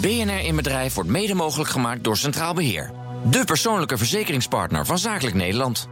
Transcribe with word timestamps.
BNR 0.00 0.44
in 0.44 0.56
Bedrijf 0.56 0.94
wordt 0.94 1.10
mede 1.10 1.34
mogelijk 1.34 1.70
gemaakt 1.70 2.04
door 2.04 2.16
Centraal 2.16 2.54
Beheer. 2.54 2.90
De 3.30 3.44
persoonlijke 3.44 3.96
verzekeringspartner 3.96 4.86
van 4.86 4.98
Zakelijk 4.98 5.36
Nederland. 5.36 5.88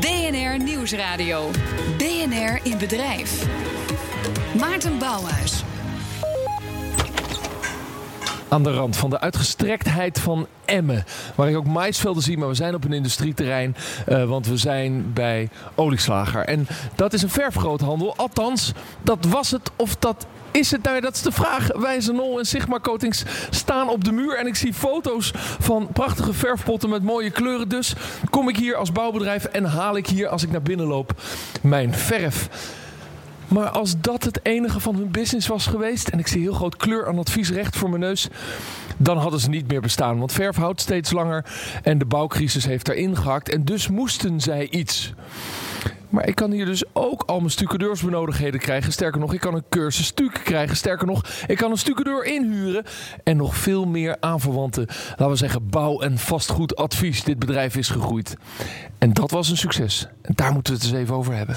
BNR 0.00 0.62
Nieuwsradio. 0.62 1.50
BNR 1.96 2.60
in 2.62 2.78
Bedrijf. 2.78 3.46
Maarten 4.58 4.98
Bouwhuis. 4.98 5.62
Aan 8.48 8.62
de 8.62 8.72
rand 8.72 8.96
van 8.96 9.10
de 9.10 9.20
uitgestrektheid 9.20 10.20
van 10.20 10.46
Emmen. 10.64 11.04
Waar 11.34 11.48
ik 11.48 11.56
ook 11.56 11.66
maisvelden 11.66 12.22
zie, 12.22 12.38
maar 12.38 12.48
we 12.48 12.54
zijn 12.54 12.74
op 12.74 12.84
een 12.84 12.92
industrieterrein. 12.92 13.76
Uh, 14.08 14.24
want 14.24 14.46
we 14.46 14.56
zijn 14.56 15.12
bij 15.12 15.48
Olieslager. 15.74 16.44
En 16.44 16.66
dat 16.94 17.12
is 17.12 17.22
een 17.22 17.30
verfgroothandel. 17.30 18.16
Althans, 18.16 18.72
dat 19.02 19.24
was 19.24 19.50
het 19.50 19.70
of 19.76 19.96
dat 19.96 20.26
is 20.58 20.70
het 20.70 20.82
nou, 20.82 21.00
dat 21.00 21.14
is 21.14 21.22
de 21.22 21.32
vraag. 21.32 21.68
Wijzenol 21.76 22.38
en 22.38 22.44
Sigma 22.44 22.80
Coatings 22.80 23.24
staan 23.50 23.88
op 23.88 24.04
de 24.04 24.12
muur. 24.12 24.38
En 24.38 24.46
ik 24.46 24.54
zie 24.54 24.74
foto's 24.74 25.32
van 25.60 25.88
prachtige 25.92 26.32
verfpotten 26.32 26.88
met 26.88 27.02
mooie 27.02 27.30
kleuren. 27.30 27.68
Dus 27.68 27.94
kom 28.30 28.48
ik 28.48 28.56
hier 28.56 28.76
als 28.76 28.92
bouwbedrijf 28.92 29.44
en 29.44 29.64
haal 29.64 29.96
ik 29.96 30.06
hier, 30.06 30.28
als 30.28 30.42
ik 30.42 30.50
naar 30.50 30.62
binnen 30.62 30.86
loop, 30.86 31.22
mijn 31.62 31.94
verf. 31.94 32.48
Maar 33.48 33.68
als 33.68 34.00
dat 34.00 34.24
het 34.24 34.40
enige 34.42 34.80
van 34.80 34.94
hun 34.94 35.10
business 35.10 35.46
was 35.46 35.66
geweest... 35.66 36.08
en 36.08 36.18
ik 36.18 36.26
zie 36.26 36.40
heel 36.40 36.52
groot 36.52 36.76
kleur 36.76 37.08
aan 37.08 37.18
advies 37.18 37.50
recht 37.50 37.76
voor 37.76 37.88
mijn 37.88 38.00
neus... 38.00 38.28
dan 38.96 39.18
hadden 39.18 39.40
ze 39.40 39.48
niet 39.48 39.68
meer 39.68 39.80
bestaan. 39.80 40.18
Want 40.18 40.32
verf 40.32 40.56
houdt 40.56 40.80
steeds 40.80 41.10
langer 41.10 41.44
en 41.82 41.98
de 41.98 42.04
bouwcrisis 42.04 42.64
heeft 42.64 42.88
erin 42.88 43.16
gehakt. 43.16 43.48
En 43.48 43.64
dus 43.64 43.88
moesten 43.88 44.40
zij 44.40 44.68
iets. 44.70 45.12
Maar 46.08 46.28
ik 46.28 46.34
kan 46.34 46.50
hier 46.50 46.64
dus 46.64 46.84
ook 46.92 47.22
al 47.22 47.38
mijn 47.38 47.50
stucadeursbenodigdheden 47.50 48.60
krijgen. 48.60 48.92
Sterker 48.92 49.20
nog, 49.20 49.32
ik 49.32 49.40
kan 49.40 49.54
een 49.54 49.64
cursus 49.68 50.12
krijgen. 50.42 50.76
Sterker 50.76 51.06
nog, 51.06 51.24
ik 51.46 51.56
kan 51.56 51.70
een 51.70 51.78
stucadeur 51.78 52.24
inhuren. 52.24 52.84
En 53.24 53.36
nog 53.36 53.56
veel 53.56 53.86
meer 53.86 54.16
aanverwante, 54.20 54.88
laten 55.08 55.28
we 55.28 55.36
zeggen, 55.36 55.68
bouw- 55.68 56.00
en 56.00 56.18
vastgoedadvies. 56.18 57.24
Dit 57.24 57.38
bedrijf 57.38 57.76
is 57.76 57.88
gegroeid. 57.88 58.36
En 58.98 59.12
dat 59.12 59.30
was 59.30 59.48
een 59.48 59.56
succes. 59.56 60.08
En 60.22 60.32
daar 60.34 60.52
moeten 60.52 60.72
we 60.72 60.78
het 60.78 60.88
eens 60.88 60.98
even 60.98 61.14
over 61.14 61.34
hebben. 61.34 61.56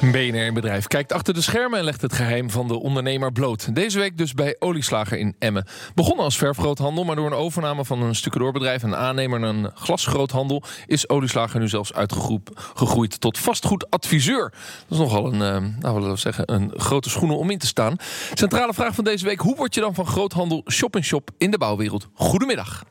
BNR 0.00 0.52
Bedrijf 0.52 0.86
kijkt 0.86 1.12
achter 1.12 1.34
de 1.34 1.40
schermen 1.40 1.78
en 1.78 1.84
legt 1.84 2.02
het 2.02 2.12
geheim 2.12 2.50
van 2.50 2.68
de 2.68 2.80
ondernemer 2.80 3.32
bloot. 3.32 3.74
Deze 3.74 3.98
week 3.98 4.18
dus 4.18 4.34
bij 4.34 4.56
Olieslager 4.58 5.18
in 5.18 5.36
Emmen. 5.38 5.66
Begonnen 5.94 6.24
als 6.24 6.36
verfgroothandel, 6.36 7.04
maar 7.04 7.16
door 7.16 7.26
een 7.26 7.32
overname 7.32 7.84
van 7.84 8.02
een 8.02 8.14
stucadoorbedrijf 8.14 8.82
en 8.82 8.96
aannemer 8.96 9.40
naar 9.40 9.48
een 9.50 9.70
glasgroothandel 9.74 10.62
is 10.86 11.08
Olieslager 11.08 11.60
nu 11.60 11.68
zelfs 11.68 11.94
uitgegroeid 11.94 13.20
tot 13.20 13.38
vastgoedadviseur. 13.38 14.52
Dat 14.88 14.98
is 14.98 14.98
nogal 14.98 15.32
een, 15.32 15.64
uh, 15.64 15.70
nou, 15.80 16.10
we 16.10 16.16
zeggen, 16.16 16.54
een 16.54 16.72
grote 16.76 17.10
schoenen 17.10 17.38
om 17.38 17.50
in 17.50 17.58
te 17.58 17.66
staan. 17.66 17.96
Centrale 18.34 18.74
vraag 18.74 18.94
van 18.94 19.04
deze 19.04 19.24
week: 19.24 19.40
hoe 19.40 19.56
word 19.56 19.74
je 19.74 19.80
dan 19.80 19.94
van 19.94 20.06
groothandel 20.06 20.64
shop-in-shop 20.70 21.30
in 21.38 21.50
de 21.50 21.58
bouwwereld? 21.58 22.08
Goedemiddag. 22.14 22.84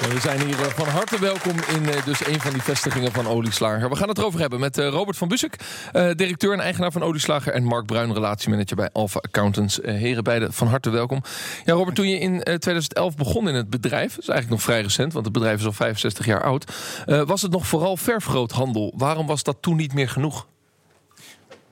We 0.00 0.20
zijn 0.20 0.40
hier 0.46 0.60
eh, 0.60 0.66
van 0.66 0.88
harte 0.88 1.20
welkom 1.20 1.52
in 1.74 1.88
eh, 1.88 2.04
dus 2.04 2.26
een 2.26 2.40
van 2.40 2.52
die 2.52 2.62
vestigingen 2.62 3.12
van 3.12 3.26
Olieslager. 3.26 3.88
We 3.88 3.96
gaan 3.96 4.08
het 4.08 4.18
erover 4.18 4.40
hebben 4.40 4.60
met 4.60 4.78
eh, 4.78 4.88
Robert 4.88 5.16
van 5.16 5.28
Bussek, 5.28 5.56
directeur 5.92 6.52
en 6.52 6.60
eigenaar 6.60 6.92
van 6.92 7.02
Olieslager... 7.02 7.52
en 7.52 7.64
Mark 7.64 7.86
Bruin, 7.86 8.12
relatiemanager 8.12 8.76
bij 8.76 8.88
Alpha 8.92 9.18
Accountants. 9.18 9.78
heren 9.82 10.24
beiden 10.24 10.52
van 10.52 10.66
harte 10.66 10.90
welkom. 10.90 11.22
Ja, 11.64 11.72
Robert, 11.72 11.96
toen 11.96 12.08
je 12.08 12.18
in 12.18 12.42
2011 12.42 13.16
begon 13.16 13.48
in 13.48 13.54
het 13.54 13.70
bedrijf... 13.70 14.14
dat 14.14 14.22
is 14.22 14.28
eigenlijk 14.28 14.50
nog 14.50 14.62
vrij 14.62 14.82
recent, 14.82 15.12
want 15.12 15.24
het 15.24 15.34
bedrijf 15.34 15.58
is 15.58 15.66
al 15.66 15.72
65 15.72 16.26
jaar 16.26 16.42
oud... 16.42 16.72
was 17.06 17.42
het 17.42 17.50
nog 17.50 17.66
vooral 17.66 17.96
verfgroothandel. 17.96 18.94
Waarom 18.96 19.26
was 19.26 19.42
dat 19.42 19.56
toen 19.60 19.76
niet 19.76 19.94
meer 19.94 20.08
genoeg? 20.08 20.46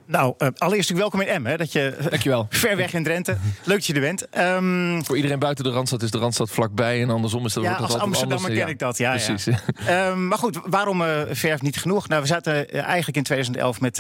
Nou, 0.08 0.34
uh, 0.38 0.48
allereerst 0.58 0.90
welkom 0.90 1.20
in 1.20 1.42
M. 1.42 1.46
Hè, 1.46 1.56
dat 1.56 1.72
je 1.72 1.96
Dankjewel. 2.10 2.46
ver 2.50 2.76
weg 2.76 2.92
in 2.92 3.04
Drenthe. 3.04 3.36
Leuk 3.64 3.76
dat 3.76 3.86
je 3.86 3.94
er 3.94 4.00
bent. 4.00 4.26
Um, 4.38 5.04
Voor 5.04 5.16
iedereen 5.16 5.38
buiten 5.38 5.64
de 5.64 5.70
Randstad 5.70 6.02
is 6.02 6.10
de 6.10 6.18
Randstad 6.18 6.50
vlakbij. 6.50 7.02
En 7.02 7.10
andersom 7.10 7.44
is 7.44 7.52
dat 7.52 7.64
ja, 7.64 7.74
als 7.74 7.98
Amsterdammer 7.98 8.50
ken 8.50 8.68
ik 8.68 8.78
dat. 8.78 8.98
Ja, 8.98 9.10
Precies. 9.10 9.44
Ja. 9.44 10.08
um, 10.10 10.26
maar 10.26 10.38
goed, 10.38 10.58
waarom 10.64 11.00
uh, 11.00 11.20
verf 11.30 11.62
niet 11.62 11.76
genoeg? 11.76 12.08
Nou, 12.08 12.20
we 12.20 12.26
zaten 12.26 12.70
eigenlijk 12.70 13.16
in 13.16 13.22
2011 13.22 13.80
met 13.80 13.98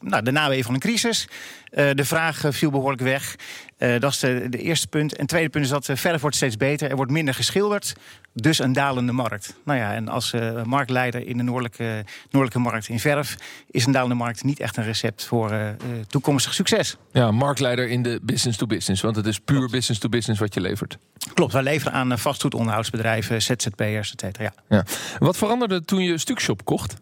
nou, 0.00 0.22
de 0.22 0.30
naweeën 0.30 0.64
van 0.64 0.74
een 0.74 0.80
crisis. 0.80 1.28
De 1.70 2.04
vraag 2.04 2.42
viel 2.48 2.70
behoorlijk 2.70 3.02
weg. 3.02 3.36
dat 3.78 4.12
is 4.12 4.18
de, 4.18 4.46
de, 4.48 4.58
eerste 4.58 4.86
punt. 4.86 5.12
En 5.12 5.20
het 5.20 5.28
tweede 5.28 5.48
punt 5.48 5.64
is 5.64 5.70
dat 5.70 5.88
verf 5.92 6.20
wordt 6.20 6.36
steeds 6.36 6.56
beter. 6.56 6.90
Er 6.90 6.96
wordt 6.96 7.10
minder 7.10 7.34
geschilderd. 7.34 7.92
Dus 8.32 8.58
een 8.58 8.72
dalende 8.72 9.12
markt. 9.12 9.54
Nou 9.64 9.78
ja, 9.78 9.94
en 9.94 10.08
als 10.08 10.34
marktleider 10.64 11.26
in 11.26 11.36
de 11.36 11.42
noordelijke, 11.42 12.04
noordelijke 12.30 12.70
markt 12.70 12.88
in 12.88 13.00
verf... 13.00 13.36
is 13.70 13.86
een 13.86 13.92
dalende 13.92 14.14
markt 14.14 14.44
niet 14.44 14.60
echt 14.60 14.76
een 14.76 14.84
recept 14.84 15.24
voor 15.24 15.76
toekomstig 16.08 16.54
succes. 16.54 16.96
Ja, 17.12 17.30
marktleider 17.30 17.88
in 17.88 18.02
de 18.02 18.20
business-to-business. 18.22 19.02
Want 19.02 19.16
het 19.16 19.26
is 19.26 19.38
puur 19.38 19.68
business-to-business 19.68 20.40
wat 20.40 20.54
je 20.54 20.60
levert. 20.60 20.98
Klopt, 21.34 21.52
wij 21.52 21.62
leveren 21.62 21.92
aan 21.92 22.18
vastgoedonderhoudsbedrijven, 22.18 23.42
ZZP'ers, 23.42 24.12
et 24.12 24.20
cetera. 24.20 24.44
Ja. 24.44 24.52
Ja. 24.76 24.84
Wat 25.18 25.36
veranderde 25.36 25.84
toen 25.84 26.02
je 26.02 26.18
Stukshop 26.18 26.64
kocht? 26.64 26.96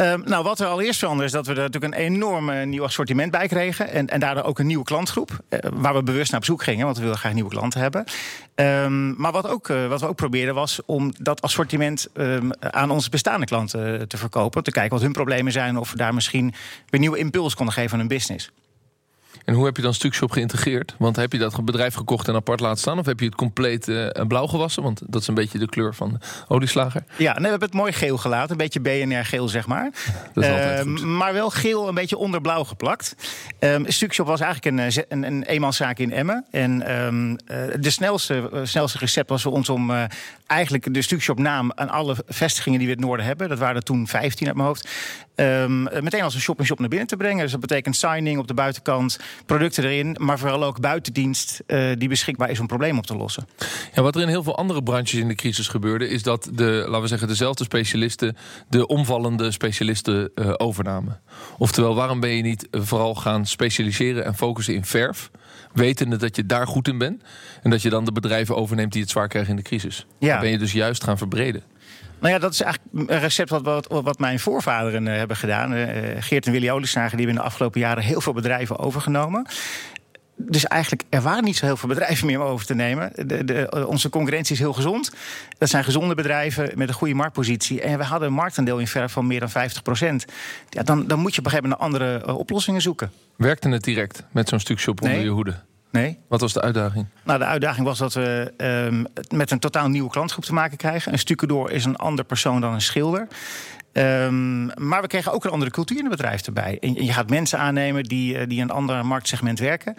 Um, 0.00 0.22
nou, 0.24 0.44
wat 0.44 0.60
er 0.60 0.66
allereerst 0.66 0.98
veranderde 0.98 1.26
is 1.26 1.32
dat 1.32 1.46
we 1.46 1.52
er 1.52 1.70
natuurlijk 1.70 1.94
een 1.94 2.00
enorm 2.00 2.48
uh, 2.48 2.66
nieuw 2.66 2.84
assortiment 2.84 3.30
bij 3.30 3.48
kregen. 3.48 3.88
En, 3.88 4.06
en 4.06 4.20
daardoor 4.20 4.44
ook 4.44 4.58
een 4.58 4.66
nieuwe 4.66 4.84
klantgroep. 4.84 5.30
Uh, 5.50 5.58
waar 5.72 5.94
we 5.94 6.02
bewust 6.02 6.30
naar 6.30 6.40
op 6.40 6.46
zoek 6.46 6.62
gingen, 6.62 6.84
want 6.84 6.96
we 6.96 7.02
wilden 7.02 7.20
graag 7.20 7.32
nieuwe 7.32 7.50
klanten 7.50 7.80
hebben. 7.80 8.04
Um, 8.54 9.14
maar 9.16 9.32
wat, 9.32 9.48
ook, 9.48 9.68
uh, 9.68 9.86
wat 9.86 10.00
we 10.00 10.06
ook 10.06 10.16
probeerden 10.16 10.54
was 10.54 10.80
om 10.86 11.12
dat 11.18 11.42
assortiment 11.42 12.08
um, 12.14 12.50
aan 12.60 12.90
onze 12.90 13.10
bestaande 13.10 13.46
klanten 13.46 14.08
te 14.08 14.16
verkopen. 14.16 14.62
Te 14.62 14.70
kijken 14.70 14.92
wat 14.92 15.02
hun 15.02 15.12
problemen 15.12 15.52
zijn. 15.52 15.76
Of 15.76 15.90
we 15.90 15.96
daar 15.96 16.14
misschien 16.14 16.54
weer 16.88 17.00
nieuwe 17.00 17.18
impuls 17.18 17.54
konden 17.54 17.74
geven 17.74 17.92
aan 17.92 17.98
hun 17.98 18.08
business. 18.08 18.50
En 19.44 19.54
hoe 19.54 19.64
heb 19.64 19.76
je 19.76 19.82
dan 19.82 19.94
Stukshop 19.94 20.30
geïntegreerd? 20.30 20.94
Want 20.98 21.16
heb 21.16 21.32
je 21.32 21.38
dat 21.38 21.64
bedrijf 21.64 21.94
gekocht 21.94 22.28
en 22.28 22.34
apart 22.34 22.60
laten 22.60 22.78
staan? 22.78 22.98
Of 22.98 23.06
heb 23.06 23.20
je 23.20 23.26
het 23.26 23.34
compleet 23.34 23.88
uh, 23.88 24.08
blauw 24.28 24.46
gewassen? 24.46 24.82
Want 24.82 25.00
dat 25.06 25.20
is 25.20 25.28
een 25.28 25.34
beetje 25.34 25.58
de 25.58 25.68
kleur 25.68 25.94
van 25.94 26.20
olieslager. 26.48 27.04
Ja, 27.16 27.32
nee, 27.32 27.42
we 27.42 27.48
hebben 27.48 27.68
het 27.68 27.78
mooi 27.78 27.92
geel 27.92 28.16
gelaten. 28.16 28.50
Een 28.50 28.56
beetje 28.56 28.80
BNR 28.80 29.24
geel, 29.24 29.48
zeg 29.48 29.66
maar. 29.66 29.90
Dat 30.34 30.44
is 30.44 30.50
uh, 30.50 30.78
goed. 30.80 31.04
Maar 31.04 31.32
wel 31.32 31.50
geel 31.50 31.88
een 31.88 31.94
beetje 31.94 32.16
onder 32.16 32.40
blauw 32.40 32.64
geplakt. 32.64 33.14
Um, 33.60 33.84
Stukshop 33.88 34.26
was 34.26 34.40
eigenlijk 34.40 34.76
een, 34.76 35.04
een, 35.08 35.22
een 35.22 35.42
eenmanszaak 35.42 35.98
in 35.98 36.12
Emmen. 36.12 36.46
En 36.50 37.00
um, 37.00 37.30
uh, 37.30 37.36
de 37.80 37.90
snelste, 37.90 38.50
snelste 38.62 38.98
recept 38.98 39.28
was 39.28 39.42
voor 39.42 39.52
ons 39.52 39.68
om 39.68 39.92
eigenlijk 40.46 40.94
de 40.94 41.02
Stukshop 41.02 41.38
naam... 41.38 41.72
aan 41.74 41.88
alle 41.88 42.16
vestigingen 42.26 42.78
die 42.78 42.88
we 42.88 42.94
in 42.94 42.98
het 42.98 43.08
noorden 43.08 43.26
hebben... 43.26 43.48
dat 43.48 43.58
waren 43.58 43.76
er 43.76 43.82
toen 43.82 44.06
15 44.06 44.46
uit 44.46 44.56
mijn 44.56 44.68
hoofd... 44.68 44.88
Um, 45.36 45.82
meteen 45.82 46.22
als 46.22 46.34
een 46.34 46.40
shop-in-shop 46.40 46.78
naar 46.78 46.88
binnen 46.88 47.08
te 47.08 47.16
brengen. 47.16 47.42
Dus 47.42 47.50
dat 47.50 47.60
betekent 47.60 47.96
signing 47.96 48.38
op 48.38 48.46
de 48.46 48.54
buitenkant, 48.54 49.18
producten 49.46 49.84
erin, 49.84 50.16
maar 50.20 50.38
vooral 50.38 50.64
ook 50.64 50.80
buitendienst 50.80 51.62
uh, 51.66 51.90
die 51.98 52.08
beschikbaar 52.08 52.50
is 52.50 52.60
om 52.60 52.66
problemen 52.66 52.98
op 52.98 53.06
te 53.06 53.16
lossen. 53.16 53.48
Ja, 53.94 54.02
wat 54.02 54.14
er 54.14 54.22
in 54.22 54.28
heel 54.28 54.42
veel 54.42 54.56
andere 54.56 54.82
branches 54.82 55.14
in 55.14 55.28
de 55.28 55.34
crisis 55.34 55.68
gebeurde, 55.68 56.08
is 56.08 56.22
dat 56.22 56.48
de, 56.52 56.84
laten 56.86 57.00
we 57.00 57.06
zeggen, 57.06 57.28
dezelfde 57.28 57.64
specialisten 57.64 58.36
de 58.68 58.86
omvallende 58.86 59.50
specialisten 59.50 60.30
uh, 60.34 60.52
overnamen. 60.56 61.20
Oftewel, 61.58 61.94
waarom 61.94 62.20
ben 62.20 62.30
je 62.30 62.42
niet 62.42 62.68
vooral 62.70 63.14
gaan 63.14 63.46
specialiseren 63.46 64.24
en 64.24 64.34
focussen 64.34 64.74
in 64.74 64.84
verf? 64.84 65.30
Wetende 65.72 66.16
dat 66.16 66.36
je 66.36 66.46
daar 66.46 66.66
goed 66.66 66.88
in 66.88 66.98
bent. 66.98 67.22
En 67.62 67.70
dat 67.70 67.82
je 67.82 67.90
dan 67.90 68.04
de 68.04 68.12
bedrijven 68.12 68.56
overneemt 68.56 68.92
die 68.92 69.02
het 69.02 69.10
zwaar 69.10 69.28
krijgen 69.28 69.50
in 69.50 69.56
de 69.56 69.62
crisis. 69.62 70.06
Ja. 70.18 70.32
Dan 70.32 70.40
ben 70.40 70.50
je 70.50 70.58
dus 70.58 70.72
juist 70.72 71.04
gaan 71.04 71.18
verbreden. 71.18 71.62
Nou 72.20 72.32
ja, 72.34 72.38
dat 72.38 72.52
is 72.52 72.60
eigenlijk 72.60 73.10
een 73.10 73.18
recept 73.18 73.50
wat, 73.50 73.62
wat, 73.62 73.86
wat 73.88 74.18
mijn 74.18 74.40
voorvaderen 74.40 75.06
uh, 75.06 75.16
hebben 75.16 75.36
gedaan. 75.36 75.74
Uh, 75.74 75.88
Geert 76.18 76.46
en 76.46 76.52
Willy 76.52 76.70
Olieslager 76.70 77.16
die 77.16 77.26
hebben 77.26 77.34
in 77.36 77.40
de 77.42 77.48
afgelopen 77.48 77.80
jaren 77.80 78.02
heel 78.02 78.20
veel 78.20 78.32
bedrijven 78.32 78.78
overgenomen. 78.78 79.46
Dus 80.36 80.64
eigenlijk, 80.64 81.02
er 81.08 81.22
waren 81.22 81.44
niet 81.44 81.56
zo 81.56 81.64
heel 81.66 81.76
veel 81.76 81.88
bedrijven 81.88 82.26
meer 82.26 82.40
om 82.40 82.46
over 82.46 82.66
te 82.66 82.74
nemen. 82.74 83.12
De, 83.26 83.44
de, 83.44 83.86
onze 83.88 84.08
concurrentie 84.08 84.54
is 84.54 84.60
heel 84.60 84.72
gezond. 84.72 85.12
Dat 85.58 85.68
zijn 85.68 85.84
gezonde 85.84 86.14
bedrijven 86.14 86.70
met 86.74 86.88
een 86.88 86.94
goede 86.94 87.14
marktpositie. 87.14 87.80
En 87.80 87.98
we 87.98 88.04
hadden 88.04 88.28
een 88.28 88.34
marktaandeel 88.34 88.78
in 88.78 88.86
verf 88.86 89.12
van 89.12 89.26
meer 89.26 89.40
dan 89.40 89.50
50 89.50 89.82
procent. 89.82 90.24
Ja, 90.70 90.82
dan, 90.82 91.06
dan 91.06 91.18
moet 91.18 91.34
je 91.34 91.38
op 91.38 91.44
een 91.44 91.50
gegeven 91.50 91.76
moment 91.78 91.98
andere 91.98 92.26
uh, 92.26 92.38
oplossingen 92.38 92.80
zoeken. 92.80 93.10
Werkte 93.36 93.68
het 93.68 93.84
direct 93.84 94.24
met 94.30 94.48
zo'n 94.48 94.60
stuk 94.60 94.78
shop 94.78 95.02
onder 95.02 95.20
je 95.20 95.28
hoede? 95.28 95.54
Nee. 95.90 96.18
Wat 96.28 96.40
was 96.40 96.52
de 96.52 96.60
uitdaging? 96.60 97.06
Nou, 97.24 97.38
de 97.38 97.44
uitdaging 97.44 97.86
was 97.86 97.98
dat 97.98 98.14
we 98.14 98.52
um, 98.56 99.06
met 99.28 99.50
een 99.50 99.58
totaal 99.58 99.88
nieuwe 99.88 100.10
klantgroep 100.10 100.44
te 100.44 100.52
maken 100.52 100.76
krijgen. 100.76 101.12
Een 101.12 101.18
stucadoor 101.18 101.70
is 101.70 101.84
een 101.84 101.96
ander 101.96 102.24
persoon 102.24 102.60
dan 102.60 102.72
een 102.72 102.80
schilder. 102.80 103.28
Um, 103.98 104.70
maar 104.74 105.02
we 105.02 105.06
kregen 105.06 105.32
ook 105.32 105.44
een 105.44 105.50
andere 105.50 105.70
cultuur 105.70 105.98
in 105.98 106.04
het 106.04 106.16
bedrijf 106.16 106.46
erbij. 106.46 106.78
En 106.80 106.94
je 107.04 107.12
gaat 107.12 107.30
mensen 107.30 107.58
aannemen 107.58 108.02
die, 108.02 108.46
die 108.46 108.62
een 108.62 108.70
ander 108.70 109.06
marktsegment 109.06 109.58
werken. 109.58 109.96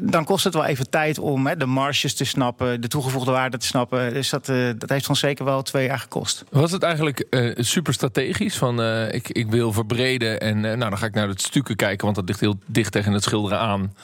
Dan 0.00 0.24
kost 0.24 0.44
het 0.44 0.54
wel 0.54 0.64
even 0.64 0.90
tijd 0.90 1.18
om 1.18 1.46
he, 1.46 1.56
de 1.56 1.66
marges 1.66 2.14
te 2.14 2.24
snappen, 2.24 2.80
de 2.80 2.88
toegevoegde 2.88 3.30
waarde 3.30 3.56
te 3.56 3.66
snappen. 3.66 4.12
Dus 4.12 4.30
dat, 4.30 4.48
uh, 4.48 4.70
dat 4.78 4.88
heeft 4.88 5.08
ons 5.08 5.18
zeker 5.18 5.44
wel 5.44 5.62
twee 5.62 5.86
jaar 5.86 5.98
gekost. 5.98 6.44
Was 6.50 6.72
het 6.72 6.82
eigenlijk 6.82 7.26
uh, 7.30 7.54
super 7.56 7.92
strategisch? 7.92 8.56
Van 8.56 8.80
uh, 8.80 9.14
ik, 9.14 9.28
ik 9.28 9.50
wil 9.50 9.72
verbreden 9.72 10.40
en 10.40 10.60
nou, 10.60 10.78
dan 10.78 10.98
ga 10.98 11.06
ik 11.06 11.14
naar 11.14 11.28
het 11.28 11.42
stukken 11.42 11.76
kijken, 11.76 12.04
want 12.04 12.16
dat 12.16 12.28
ligt 12.28 12.40
heel 12.40 12.58
dicht 12.66 12.92
tegen 12.92 13.12
het 13.12 13.22
schilderen 13.22 13.58
aan. 13.58 13.94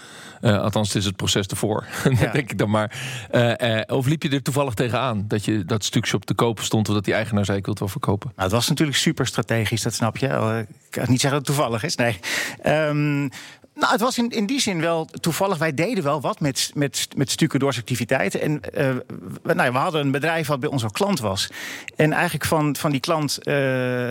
Althans, 0.40 0.88
het 0.88 0.96
is 0.96 1.04
het 1.04 1.16
proces 1.16 1.46
ervoor. 1.46 1.86
Ja. 2.18 2.32
denk 2.32 2.50
ik 2.50 2.58
dan 2.58 2.70
maar. 2.70 2.92
Of 3.86 4.06
liep 4.06 4.22
je 4.22 4.28
er 4.28 4.42
toevallig 4.42 4.74
tegenaan 4.74 5.24
dat 5.28 5.44
je 5.44 5.64
dat 5.64 5.84
stukshop 5.84 6.24
te 6.24 6.34
kopen 6.34 6.64
stond, 6.64 6.88
of 6.88 6.94
dat 6.94 7.04
die 7.04 7.14
eigenaar 7.14 7.44
zei: 7.44 7.58
Ik 7.58 7.64
wil 7.64 7.72
het 7.72 7.82
wel 7.82 7.92
verkopen? 7.92 8.28
Nou, 8.28 8.42
het 8.42 8.52
was 8.52 8.68
natuurlijk 8.68 8.98
super 8.98 9.26
strategisch, 9.26 9.82
dat 9.82 9.94
snap 9.94 10.16
je. 10.16 10.26
Ik 10.26 10.90
kan 10.90 11.04
niet 11.08 11.20
zeggen 11.20 11.38
dat 11.38 11.48
het 11.48 11.56
toevallig 11.56 11.82
is. 11.82 11.96
Nee. 11.96 12.18
Um, 12.66 13.30
Nou, 13.88 14.00
het 14.00 14.08
was 14.08 14.18
in, 14.24 14.30
in 14.30 14.46
die 14.46 14.60
zin 14.60 14.80
wel 14.80 15.04
toevallig. 15.20 15.58
Wij 15.58 15.74
deden 15.74 16.04
wel 16.04 16.20
wat 16.20 16.40
met, 16.40 16.70
met, 16.74 17.08
met 17.16 17.30
stucadoorsactiviteiten. 17.30 18.40
En 18.40 18.52
uh, 18.52 18.60
we, 19.42 19.54
nou, 19.54 19.72
we 19.72 19.78
hadden 19.78 20.00
een 20.00 20.10
bedrijf 20.10 20.46
wat 20.46 20.60
bij 20.60 20.68
ons 20.68 20.84
klant 20.92 21.20
was. 21.20 21.48
En 21.96 22.12
eigenlijk 22.12 22.44
van, 22.44 22.76
van 22.76 22.90
die 22.90 23.00
klant 23.00 23.38
uh, 23.38 23.54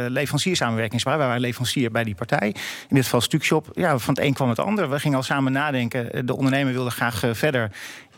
leveranciersamenwerking. 0.07 1.03
Wij 1.03 1.17
waren 1.17 1.39
leverancier 1.39 1.91
bij 1.91 2.03
die 2.03 2.15
partij. 2.15 2.47
In 2.89 2.95
dit 2.95 3.03
geval 3.03 3.21
Stukshop. 3.21 3.69
Ja, 3.73 3.97
van 3.97 4.13
het 4.13 4.23
een 4.23 4.33
kwam 4.33 4.49
het 4.49 4.59
ander. 4.59 4.89
We 4.89 4.99
gingen 4.99 5.17
al 5.17 5.23
samen 5.23 5.51
nadenken. 5.51 6.25
De 6.25 6.35
ondernemer 6.35 6.73
wilde 6.73 6.89
graag 6.91 7.23
verder. 7.31 7.71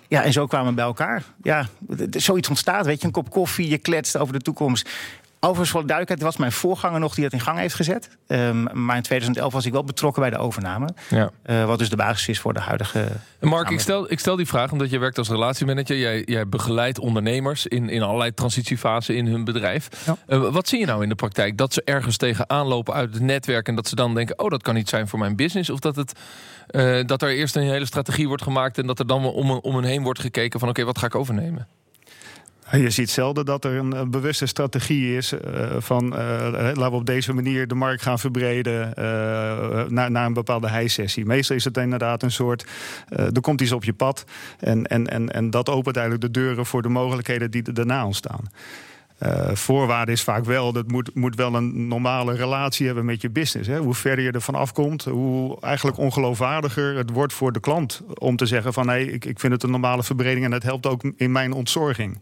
Ja, 0.10 0.24
en 0.24 0.34
zo 0.34 0.48
kwamen 0.48 0.70
we 0.70 0.74
bij 0.74 0.86
elkaar. 0.86 1.24
Ja, 1.44 1.68
zoiets 2.12 2.50
ontstaat, 2.50 2.86
weet 2.86 3.02
je, 3.02 3.08
een 3.08 3.14
kop 3.14 3.30
koffie, 3.30 3.70
je 3.70 3.78
kletst 3.78 4.18
over 4.18 4.34
de 4.34 4.40
toekomst. 4.40 4.90
Overigens, 5.42 5.70
voor 5.70 5.82
de 5.82 5.88
duidelijkheid, 5.88 6.20
het 6.20 6.38
was 6.38 6.38
mijn 6.38 6.62
voorganger 6.62 7.00
nog 7.00 7.14
die 7.14 7.24
dat 7.24 7.34
in 7.34 7.40
gang 7.40 7.58
heeft 7.58 7.76
gezet. 7.76 8.10
Um, 8.28 8.86
maar 8.86 8.96
in 8.96 9.02
2011 9.02 9.54
was 9.54 9.66
ik 9.66 9.72
wel 9.72 9.84
betrokken 9.84 10.22
bij 10.22 10.32
de 10.32 10.38
overname. 10.38 10.90
Ja. 11.10 11.32
Uh, 11.46 11.66
wat 11.66 11.80
dus 11.80 11.90
de 11.90 11.96
basis 11.96 12.28
is 12.28 12.40
voor 12.40 12.54
de 12.54 12.60
huidige. 12.60 13.08
Mark, 13.40 13.70
ik 13.70 13.80
stel, 13.80 14.12
ik 14.12 14.20
stel 14.20 14.36
die 14.36 14.48
vraag 14.48 14.72
omdat 14.72 14.90
je 14.90 14.98
werkt 14.98 15.18
als 15.18 15.30
relatiemanager. 15.30 15.98
Jij, 15.98 16.24
jij 16.26 16.48
begeleidt 16.48 17.00
ondernemers 17.00 17.68
in, 17.68 17.90
in 17.90 18.02
allerlei 18.02 18.34
transitiefasen 18.34 19.16
in 19.16 19.28
hun 19.28 19.44
bedrijf. 19.44 19.90
Ja. 20.06 20.18
Uh, 20.28 20.50
wat 20.50 20.68
zie 20.68 20.80
je 20.80 20.86
nou 20.86 21.04
in 21.04 21.10
de 21.10 21.16
praktijk? 21.16 21.58
Dat 21.58 21.74
ze 21.74 21.82
ergens 21.86 22.18
tegenaan 22.18 22.68
lopen 22.68 22.94
uit 22.94 23.14
het 23.14 23.24
netwerk 23.24 23.68
en 23.68 23.76
dat 23.76 23.88
ze 23.88 23.96
dan 23.96 24.14
denken: 24.16 24.40
oh, 24.40 24.50
dat 24.50 24.62
kan 24.62 24.74
niet 24.74 24.90
zijn 24.90 25.08
voor 25.08 25.20
mijn 25.20 25.36
business. 25.36 25.70
Of 25.70 25.80
dat, 25.80 25.96
het, 25.96 26.20
uh, 26.72 27.06
dat 27.06 27.22
er 27.22 27.30
eerst 27.30 27.56
een 27.56 27.64
hele 27.64 27.86
strategie 27.86 28.28
wordt 28.28 28.44
gemaakt 28.44 28.78
en 28.78 28.88
dat 28.88 29.00
er 29.00 29.08
dan 29.08 29.26
om, 29.26 29.52
om 29.52 29.76
hen 29.76 29.84
heen 29.84 30.04
wordt 30.04 30.20
gekeken 30.20 30.60
van: 30.60 30.70
oké, 30.70 30.84
wat 30.84 30.98
ga 30.98 31.06
ik 31.06 31.16
overnemen? 31.16 31.68
Je 32.72 32.90
ziet 32.90 33.10
zelden 33.10 33.46
dat 33.46 33.66
er 33.66 33.76
een, 33.76 34.12
bewuste 34.12 34.46
strategie 34.46 35.18
is 35.18 35.34
uh, 35.34 35.40
van 35.78 36.06
uh, 36.06 36.20
laten 36.52 36.92
we 36.92 36.98
op 36.98 37.06
deze 37.06 37.34
manier 37.34 37.68
de 37.68 37.76
markt 37.76 38.02
gaan 38.02 38.20
verbreden 38.20 38.94
uh, 39.00 39.04
naar, 39.88 40.12
naar 40.12 40.26
een 40.26 40.34
bepaalde 40.34 40.70
hijsessie. 40.70 41.26
Meestal 41.26 41.56
is 41.56 41.64
het 41.64 41.78
inderdaad 41.78 42.24
een 42.24 42.32
soort, 42.32 42.66
er 43.10 43.42
komt 43.42 43.62
iets 43.62 43.72
op 43.72 43.84
je 43.84 43.94
pad 43.94 44.26
en, 44.60 44.86
en, 44.86 45.08
en, 45.08 45.34
en 45.34 45.50
dat 45.50 45.70
opent 45.70 45.98
eigenlijk 45.98 46.34
de 46.34 46.40
deuren 46.40 46.66
voor 46.66 46.82
de 46.82 46.90
mogelijkheden 46.90 47.52
die 47.52 47.64
er 47.64 47.74
daarna 47.74 48.06
ontstaan. 48.06 48.50
Uh, 49.24 49.50
voorwaarde 49.54 50.12
is 50.12 50.24
vaak 50.24 50.46
wel, 50.46 50.72
dat 50.74 50.92
moet, 50.92 51.16
moet 51.16 51.36
wel 51.36 51.56
een 51.56 51.88
normale 51.88 52.36
relatie 52.36 52.86
hebben 52.86 53.06
met 53.06 53.22
je 53.22 53.30
business. 53.30 53.70
Hè. 53.70 53.78
Hoe 53.78 53.94
verder 53.94 54.26
je 54.26 54.32
ervan 54.32 54.56
afkomt, 54.56 55.04
hoe 55.04 55.58
eigenlijk 55.62 55.98
ongeloofwaardiger 55.98 56.96
het 56.96 57.10
wordt 57.10 57.34
voor 57.34 57.52
de 57.52 57.60
klant 57.60 58.02
om 58.14 58.36
te 58.36 58.46
zeggen 58.46 58.74
van 58.74 58.90
hé, 58.90 58.98
ik, 58.98 59.26
ik 59.26 59.40
vind 59.40 59.54
het 59.54 59.64
een 59.64 59.72
normale 59.72 60.04
verbreding 60.04 60.46
en 60.46 60.52
dat 60.52 60.64
helpt 60.64 60.86
ook 60.86 61.04
in 61.18 61.32
mijn 61.32 61.54
ontzorging. 61.54 62.20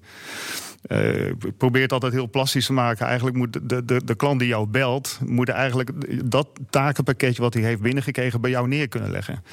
Uh, 0.88 1.32
probeer 1.58 1.82
het 1.82 1.94
altijd 1.94 2.14
heel 2.14 2.30
plastisch 2.30 2.66
te 2.66 2.74
maken. 2.74 3.06
Eigenlijk 3.06 3.38
moet 3.38 3.60
de, 3.70 3.86
de, 3.86 4.04
de 4.06 4.16
klant 4.16 4.40
die 4.40 4.48
jou 4.48 4.68
belt, 4.68 5.20
moet 5.26 5.50
eigenlijk 5.50 5.92
dat 6.30 6.48
takenpakketje 6.70 7.42
wat 7.42 7.54
hij 7.54 7.64
heeft 7.64 7.82
binnengekregen 7.82 8.42
bij 8.42 8.50
jou 8.50 8.68
neer 8.68 8.88
kunnen 8.88 9.12
leggen. 9.12 9.44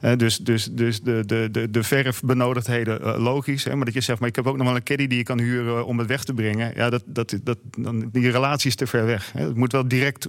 Uh, 0.00 0.16
dus 0.16 0.38
dus, 0.38 0.68
dus 0.70 1.00
de, 1.00 1.22
de, 1.26 1.48
de, 1.50 1.70
de 1.70 1.82
verfbenodigdheden, 1.82 3.00
uh, 3.00 3.18
logisch. 3.18 3.64
Hè, 3.64 3.76
maar 3.76 3.84
dat 3.84 3.94
je 3.94 4.00
zegt, 4.00 4.20
maar 4.20 4.28
ik 4.28 4.36
heb 4.36 4.46
ook 4.46 4.56
nog 4.56 4.66
wel 4.66 4.76
een 4.76 4.82
caddy 4.82 5.06
die 5.06 5.18
je 5.18 5.24
kan 5.24 5.40
huren 5.40 5.86
om 5.86 5.98
het 5.98 6.08
weg 6.08 6.24
te 6.24 6.34
brengen. 6.34 6.72
Ja, 6.74 6.90
dat, 6.90 7.02
dat, 7.06 7.38
dat, 7.42 7.58
dan, 7.78 8.08
die 8.12 8.30
relatie 8.30 8.68
is 8.68 8.76
te 8.76 8.86
ver 8.86 9.06
weg. 9.06 9.32
Hè. 9.32 9.46
Het 9.46 9.56
moet 9.56 9.72
wel 9.72 9.88
direct 9.88 10.28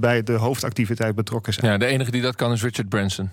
bij 0.00 0.22
de 0.22 0.32
hoofdactiviteit 0.32 1.14
betrokken 1.14 1.52
zijn. 1.52 1.72
Ja, 1.72 1.78
de 1.78 1.86
enige 1.86 2.10
die 2.10 2.22
dat 2.22 2.36
kan 2.36 2.52
is 2.52 2.62
Richard 2.62 2.88
Branson. 2.88 3.30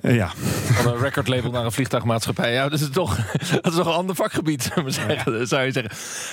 Uh, 0.00 0.14
ja. 0.14 0.28
Van 0.72 0.92
een 0.92 1.00
recordlabel 1.00 1.50
naar 1.50 1.64
een 1.64 1.72
vliegtuigmaatschappij. 1.72 2.52
Ja, 2.52 2.68
dat 2.68 2.80
is 2.80 2.90
toch, 2.90 3.16
dat 3.62 3.72
is 3.72 3.74
toch 3.74 3.86
een 3.86 3.92
ander 3.92 4.16
vakgebied, 4.16 4.70
zou 5.42 5.62
je 5.62 5.72
zeggen. 5.72 5.90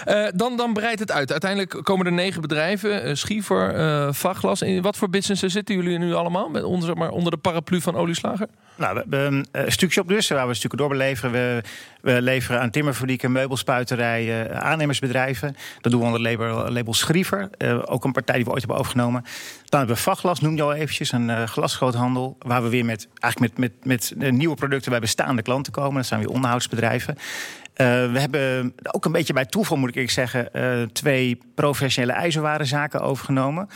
Uh, 0.07 0.27
dan, 0.35 0.57
dan 0.57 0.73
breidt 0.73 0.99
het 0.99 1.11
uit. 1.11 1.31
Uiteindelijk 1.31 1.79
komen 1.83 2.05
er 2.05 2.11
negen 2.11 2.41
bedrijven. 2.41 3.07
Uh, 3.07 3.15
Schiever, 3.15 4.13
Vaglas. 4.13 4.61
In 4.61 4.81
wat 4.81 4.97
voor 4.97 5.09
businessen 5.09 5.51
zitten 5.51 5.75
jullie 5.75 5.97
nu 5.97 6.13
allemaal? 6.13 6.49
Met 6.49 6.63
onder, 6.63 6.97
maar, 6.97 7.09
onder 7.09 7.31
de 7.31 7.37
paraplu 7.37 7.81
van 7.81 7.95
Olieslager? 7.95 8.47
Nou, 8.75 8.93
we 8.93 8.99
hebben 8.99 9.47
een 9.51 9.71
stukje 9.71 10.01
op 10.01 10.07
dus, 10.07 10.29
waar 10.29 10.47
we 10.47 10.53
stukken 10.53 10.79
doorbeleveren. 10.79 11.31
We, 11.31 11.61
we 12.01 12.21
leveren 12.21 12.61
aan 12.61 12.69
timmerfabrieken, 12.69 13.31
meubelspuiterijen, 13.31 14.61
aannemersbedrijven. 14.61 15.55
Dat 15.81 15.91
doen 15.91 16.01
we 16.01 16.07
onder 16.07 16.21
label, 16.21 16.71
label 16.71 16.93
Schriever. 16.93 17.49
ook 17.85 18.03
een 18.03 18.11
partij 18.11 18.35
die 18.35 18.43
we 18.43 18.51
ooit 18.51 18.59
hebben 18.59 18.77
overgenomen. 18.77 19.21
Dan 19.65 19.79
hebben 19.79 19.97
we 19.97 20.01
Vaglas, 20.01 20.39
noem 20.39 20.55
je 20.55 20.61
al 20.61 20.73
eventjes. 20.73 21.11
Een 21.11 21.47
glasgroothandel, 21.47 22.35
waar 22.39 22.63
we 22.63 22.69
weer 22.69 22.85
met 22.85 23.07
eigenlijk 23.19 23.39
met, 23.39 23.48
met, 23.57 23.71
met 23.83 24.13
nieuwe 24.17 24.55
producten 24.55 24.91
bij 24.91 24.99
bestaande 24.99 25.41
klanten 25.41 25.73
komen. 25.73 25.95
Dat 25.95 26.05
zijn 26.05 26.19
weer 26.19 26.29
onderhoudsbedrijven. 26.29 27.15
Uh, 27.15 27.85
we 28.11 28.19
hebben 28.19 28.73
ook 28.83 29.05
een 29.05 29.11
beetje 29.11 29.33
bij 29.33 29.45
toeval, 29.45 29.77
moet 29.77 29.95
ik 29.95 30.11
zeggen, 30.11 30.49
uh, 30.53 30.81
twee 30.81 31.37
professionele 31.55 32.13
ijzerwarenzaken 32.13 33.01
overgenomen. 33.01 33.69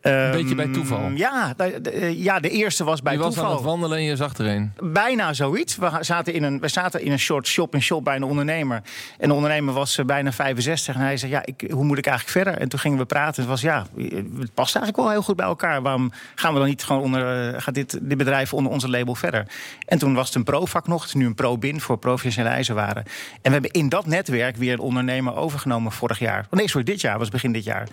Een 0.00 0.30
beetje 0.30 0.54
bij 0.54 0.66
toeval. 0.66 0.98
Ehm, 0.98 1.16
ja, 1.16 1.54
de, 1.56 2.14
ja, 2.16 2.40
de 2.40 2.50
eerste 2.50 2.84
was 2.84 3.02
bij 3.02 3.12
toeval. 3.12 3.30
Je 3.30 3.36
was 3.36 3.50
aan 3.50 3.56
het 3.56 3.64
wandelen 3.64 3.98
en 3.98 4.04
je 4.04 4.16
zag 4.16 4.36
er 4.36 4.46
een. 4.46 4.72
Bijna 4.82 5.32
zoiets. 5.32 5.76
We 5.76 5.90
zaten 6.00 6.34
in 6.34 6.42
een, 6.42 6.60
we 6.60 6.68
zaten 6.68 7.02
in 7.02 7.12
een 7.12 7.18
short 7.18 7.46
shop 7.46 7.74
in 7.74 7.82
shop 7.82 8.04
bij 8.04 8.16
een 8.16 8.22
ondernemer. 8.22 8.82
En 9.18 9.28
de 9.28 9.34
ondernemer 9.34 9.74
was 9.74 9.98
eh, 9.98 10.04
bijna 10.04 10.32
65. 10.32 10.94
En 10.94 11.00
hij 11.00 11.16
zei, 11.16 11.32
ja, 11.32 11.42
ik, 11.44 11.70
hoe 11.70 11.84
moet 11.84 11.98
ik 11.98 12.06
eigenlijk 12.06 12.38
verder? 12.38 12.60
En 12.60 12.68
toen 12.68 12.78
gingen 12.78 12.98
we 12.98 13.04
praten. 13.04 13.42
Het 13.42 13.50
was, 13.50 13.60
ja, 13.60 13.86
het 14.38 14.54
past 14.54 14.76
eigenlijk 14.76 14.96
wel 14.96 15.10
heel 15.10 15.22
goed 15.22 15.36
bij 15.36 15.46
elkaar. 15.46 15.82
Waarom 15.82 16.12
gaan 16.34 16.52
we 16.52 16.58
dan 16.58 16.68
niet 16.68 16.84
gewoon 16.84 17.02
onder, 17.02 17.52
uh, 17.54 17.60
gaat 17.60 17.74
dit, 17.74 17.98
dit 18.02 18.18
bedrijf 18.18 18.54
onder 18.54 18.72
onze 18.72 18.90
label 18.90 19.14
verder? 19.14 19.46
En 19.86 19.98
toen 19.98 20.14
was 20.14 20.26
het 20.26 20.34
een 20.34 20.44
pro-vak 20.44 20.86
nog. 20.86 21.00
Het 21.00 21.08
is 21.08 21.14
nu 21.14 21.26
een 21.26 21.34
pro-bin 21.34 21.80
voor 21.80 21.98
professionele 21.98 22.54
ijzerwaren. 22.54 23.04
En 23.04 23.42
we 23.42 23.50
hebben 23.50 23.70
in 23.70 23.88
dat 23.88 24.06
netwerk 24.06 24.56
weer 24.56 24.72
een 24.72 24.78
ondernemer 24.78 25.36
overgenomen 25.36 25.92
vorig 25.92 26.18
jaar. 26.18 26.46
Oh, 26.50 26.58
nee, 26.58 26.68
sorry, 26.68 26.84
dit 26.84 27.00
jaar 27.00 27.18
was 27.18 27.28
begin 27.28 27.52
dit 27.52 27.64
jaar. 27.64 27.88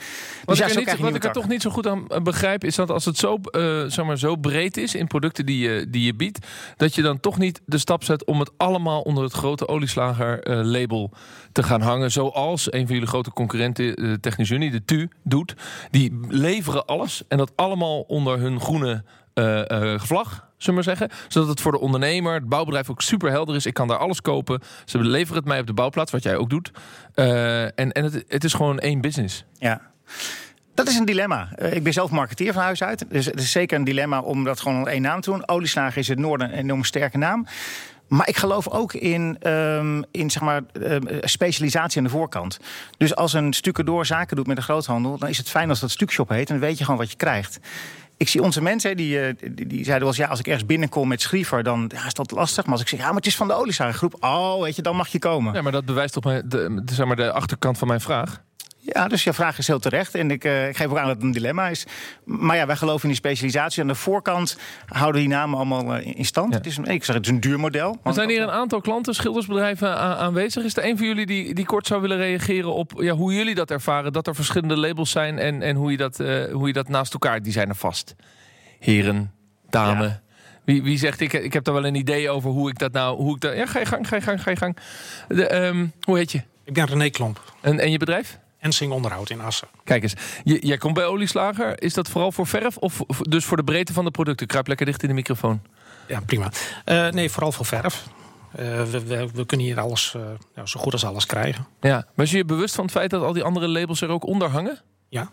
Dus 0.46 0.57
ja, 0.57 0.66
ik, 0.66 0.75
niet, 0.75 0.98
wat 0.98 1.16
ik 1.16 1.24
er 1.24 1.31
toch 1.31 1.48
niet 1.48 1.62
zo 1.62 1.69
goed 1.69 1.88
aan 1.88 1.94
eh, 2.07 2.21
begrijp, 2.21 2.63
is 2.63 2.75
dat 2.75 2.89
als 2.89 3.06
het 3.06 3.18
zo, 3.18 3.39
uh, 3.51 3.83
zeg 3.88 4.06
maar, 4.06 4.18
zo 4.18 4.36
breed 4.36 4.77
is 4.77 4.95
in 4.95 5.07
producten 5.07 5.45
die 5.45 5.69
je, 5.69 5.89
die 5.89 6.06
je 6.06 6.15
biedt, 6.15 6.47
dat 6.77 6.95
je 6.95 7.01
dan 7.01 7.19
toch 7.19 7.38
niet 7.38 7.62
de 7.65 7.77
stap 7.77 8.03
zet 8.03 8.25
om 8.25 8.39
het 8.39 8.51
allemaal 8.57 9.01
onder 9.01 9.24
het 9.24 9.33
grote 9.33 9.68
olieslager 9.68 10.47
uh, 10.47 10.71
label 10.71 11.12
te 11.51 11.63
gaan 11.63 11.81
hangen. 11.81 12.12
Zoals 12.12 12.74
een 12.74 12.86
van 12.86 12.94
jullie 12.94 13.09
grote 13.09 13.31
concurrenten, 13.31 13.95
de 13.95 14.19
Technische 14.19 14.53
Unie, 14.53 14.71
de 14.71 14.86
TU, 14.86 15.09
doet. 15.24 15.56
Die 15.92 16.19
leveren 16.30 16.86
alles 16.86 17.24
en 17.27 17.38
dat 17.38 17.51
allemaal 17.56 18.01
onder 18.01 18.39
hun 18.39 18.59
groene 18.59 19.03
vlag 19.97 20.47
zullen 20.57 20.80
we 20.80 20.86
zeggen. 20.86 21.09
Zodat 21.27 21.50
het 21.50 21.62
voor 21.62 21.71
de 21.71 21.80
ondernemer, 21.80 22.33
het 22.33 22.50
bouwbedrijf 22.50 22.89
ook 22.89 23.01
super 23.01 23.31
helder 23.31 23.56
is. 23.56 23.65
Ik 23.65 23.74
kan 23.74 23.88
daar 23.88 23.97
alles 23.97 24.21
kopen. 24.21 24.62
Ze 24.86 24.97
leveren 24.97 25.38
het 25.38 25.45
mij 25.45 25.59
op 25.59 25.68
de 25.68 25.74
bouwplaats, 25.74 26.12
wat 26.12 26.24
jij 26.24 26.38
ook 26.38 26.50
doet. 26.50 26.71
En 27.13 27.92
en 27.92 28.03
het, 28.03 28.24
het 28.27 28.44
is 28.44 28.53
gewoon 28.53 28.80
één 28.80 29.01
business. 29.01 29.45
Ja. 29.57 29.81
Dat 30.75 30.88
is 30.88 30.98
een 30.98 31.06
dilemma. 31.06 31.50
Uh, 31.60 31.74
ik 31.74 31.83
ben 31.83 31.94
zelf 31.94 32.12
marketeer 32.12 32.54
van 32.54 32.62
huis 32.62 32.83
uit. 32.83 33.06
Dus 33.10 33.25
het 33.25 33.39
is 33.39 33.51
zeker 33.51 33.77
een 33.77 33.83
dilemma 33.83 34.19
om 34.19 34.44
dat 34.44 34.60
gewoon 34.60 34.77
onder 34.77 34.92
één 34.92 35.01
naam 35.01 35.22
te 35.22 35.30
doen. 35.30 35.48
Olieslager 35.48 35.98
is 35.98 36.07
het 36.07 36.19
Noorden 36.19 36.51
een 36.51 36.57
enorm 36.57 36.83
sterke 36.83 37.18
naam. 37.18 37.45
Maar 38.07 38.27
ik 38.27 38.38
geloof 38.38 38.69
ook 38.69 38.94
in, 38.94 39.51
um, 39.51 40.04
in 40.11 40.30
zeg 40.30 40.42
maar, 40.42 40.61
uh, 40.73 40.97
specialisatie 41.21 41.97
aan 41.97 42.04
de 42.04 42.09
voorkant. 42.09 42.59
Dus 42.97 43.16
als 43.16 43.33
een 43.33 43.54
door 43.61 44.06
zaken 44.06 44.35
doet 44.35 44.47
met 44.47 44.57
een 44.57 44.64
groothandel... 44.64 45.18
dan 45.18 45.30
is 45.30 45.38
het 45.38 45.50
fijn 45.50 45.69
als 45.69 45.80
dat 45.80 45.92
stukshop 45.92 46.30
heet. 46.30 46.50
En 46.50 46.59
dan 46.59 46.68
weet 46.68 46.78
je 46.78 46.83
gewoon 46.83 47.00
wat 47.00 47.11
je 47.11 47.18
krijgt 47.18 47.59
ik 48.18 48.30
zie 48.30 48.42
onze 48.42 48.61
mensen, 48.61 48.97
die, 48.97 49.35
die, 49.35 49.68
die 49.68 49.83
zeiden 49.83 50.00
wel 50.00 50.07
eens... 50.07 50.18
ja, 50.18 50.28
als 50.28 50.40
ik 50.40 50.47
ergens 50.47 50.66
binnenkom 50.66 51.07
met 51.07 51.21
Schriever, 51.21 51.64
dan 51.64 51.92
ja, 51.95 52.06
is 52.06 52.14
dat 52.14 52.31
lastig. 52.31 52.64
Maar 52.64 52.73
als 52.73 52.81
ik 52.81 52.88
zeg, 52.88 53.00
ja, 53.00 53.06
maar 53.06 53.16
het 53.16 53.26
is 53.26 53.35
van 53.35 53.47
de 53.47 53.73
groep. 53.92 54.16
Oh, 54.19 54.61
weet 54.61 54.76
je, 54.76 54.81
dan 54.81 54.95
mag 54.95 55.07
je 55.07 55.19
komen. 55.19 55.54
Ja, 55.54 55.61
maar 55.61 55.71
dat 55.71 55.85
bewijst 55.85 56.14
toch 56.14 56.23
de, 56.23 56.44
de, 56.47 56.81
zeg 56.94 57.06
maar 57.06 57.16
de 57.16 57.31
achterkant 57.31 57.78
van 57.78 57.88
mijn 57.88 58.02
vraag. 58.02 58.42
Ja, 58.85 59.07
dus 59.07 59.23
je 59.23 59.33
vraag 59.33 59.57
is 59.57 59.68
heel 59.68 59.80
terecht. 59.80 60.15
En 60.15 60.31
ik, 60.31 60.45
uh, 60.45 60.68
ik 60.68 60.77
geef 60.77 60.87
ook 60.87 60.97
aan 60.97 61.07
dat 61.07 61.15
het 61.15 61.23
een 61.23 61.31
dilemma 61.31 61.68
is. 61.68 61.85
Maar 62.23 62.56
ja, 62.56 62.65
wij 62.65 62.75
geloven 62.75 63.01
in 63.01 63.07
die 63.07 63.18
specialisatie. 63.18 63.81
Aan 63.81 63.87
de 63.87 63.95
voorkant 63.95 64.57
houden 64.85 65.21
die 65.21 65.30
namen 65.30 65.57
allemaal 65.57 65.97
uh, 65.97 66.06
in 66.18 66.25
stand. 66.25 66.54
Het 66.54 66.65
is 66.65 66.77
een, 66.77 66.85
ik 66.85 67.04
zeg, 67.04 67.15
het 67.15 67.25
is 67.25 67.31
een 67.31 67.39
duur 67.39 67.59
model. 67.59 67.97
Er 68.04 68.13
zijn 68.13 68.30
hier 68.30 68.42
een 68.42 68.51
aantal 68.51 68.81
klanten, 68.81 69.13
schildersbedrijven 69.13 69.97
aanwezig. 69.97 70.63
Is 70.63 70.77
er 70.77 70.85
een 70.85 70.97
van 70.97 71.07
jullie 71.07 71.25
die, 71.25 71.54
die 71.54 71.65
kort 71.65 71.87
zou 71.87 72.01
willen 72.01 72.18
reageren 72.18 72.73
op 72.73 72.92
ja, 72.97 73.13
hoe 73.13 73.33
jullie 73.33 73.56
dat 73.56 73.71
ervaren? 73.71 74.13
Dat 74.13 74.27
er 74.27 74.35
verschillende 74.35 74.77
labels 74.77 75.11
zijn 75.11 75.39
en, 75.39 75.61
en 75.61 75.75
hoe, 75.75 75.92
je 75.92 75.97
dat, 75.97 76.19
uh, 76.19 76.54
hoe 76.54 76.68
je 76.68 76.73
dat 76.73 76.87
naast 76.87 77.13
elkaar... 77.13 77.42
Die 77.42 77.51
zijn 77.51 77.69
er 77.69 77.75
vast. 77.75 78.15
Heren, 78.80 79.31
dame... 79.69 80.04
Ja. 80.04 80.23
Wie, 80.65 80.83
wie 80.83 80.97
zegt, 80.97 81.19
ik, 81.19 81.33
ik 81.33 81.54
heb 81.54 81.63
daar 81.63 81.73
wel 81.73 81.85
een 81.85 81.95
idee 81.95 82.30
over 82.30 82.49
hoe 82.49 82.69
ik 82.69 82.80
dat 82.80 82.92
nou... 82.92 83.18
Hoe 83.18 83.35
ik 83.35 83.42
dat, 83.42 83.56
ja, 83.56 83.65
ga 83.65 83.80
je 83.80 83.85
gang, 83.85 84.07
ga 84.07 84.15
je 84.15 84.21
gang, 84.21 84.44
ga 84.44 84.49
je 84.49 84.57
gang. 84.57 84.77
De, 85.27 85.56
um, 85.56 85.92
hoe 86.01 86.18
heet 86.18 86.31
je? 86.31 86.42
Ik 86.63 86.73
ben 86.73 86.85
René 86.85 87.09
Klomp. 87.09 87.54
En, 87.61 87.80
en 87.80 87.92
je 87.92 87.97
bedrijf? 87.97 88.39
Ensing 88.66 88.92
Onderhoud 88.92 89.30
in 89.30 89.42
Assen. 89.42 89.68
Kijk 89.84 90.04
eens, 90.04 90.14
jij 90.44 90.78
komt 90.78 90.94
bij 90.94 91.06
Olieslager. 91.06 91.81
Is 91.81 91.94
dat 91.94 92.10
vooral 92.10 92.31
voor 92.31 92.48
verf 92.48 92.78
of 92.78 93.02
dus 93.19 93.45
voor 93.45 93.57
de 93.57 93.64
breedte 93.64 93.94
van 93.94 94.06
de 94.06 94.12
producten? 94.12 94.48
Kruip 94.48 94.68
lekker 94.68 94.86
dicht 94.86 95.02
in 95.02 95.07
de 95.07 95.14
microfoon. 95.14 95.62
Ja, 96.07 96.19
prima. 96.19 96.52
Uh, 96.86 97.10
nee, 97.10 97.30
vooral 97.30 97.52
voor 97.52 97.66
verf. 97.66 98.04
Uh, 98.60 98.84
we, 98.84 99.06
we, 99.06 99.30
we, 99.34 99.45
kunnen 99.45 99.66
hier 99.66 99.80
alles, 99.80 100.14
uh, 100.18 100.22
nou, 100.56 100.68
zo 100.68 100.80
goed 100.80 100.94
als 100.94 101.06
alles 101.06 101.26
krijgen. 101.26 101.68
Ja, 101.81 102.06
maar 102.14 102.26
je 102.30 102.38
je 102.38 102.45
bewust 102.45 102.76
van 102.76 102.84
het 102.84 102.94
feit 102.94 103.10
dat 103.10 103.24
al 103.24 103.34
die 103.34 103.44
andere 103.44 103.68
labels 103.68 104.02
er 104.02 104.10
ook 104.10 104.26
onder 104.26 104.50
hangen? 104.50 104.80
Ja. 105.10 105.30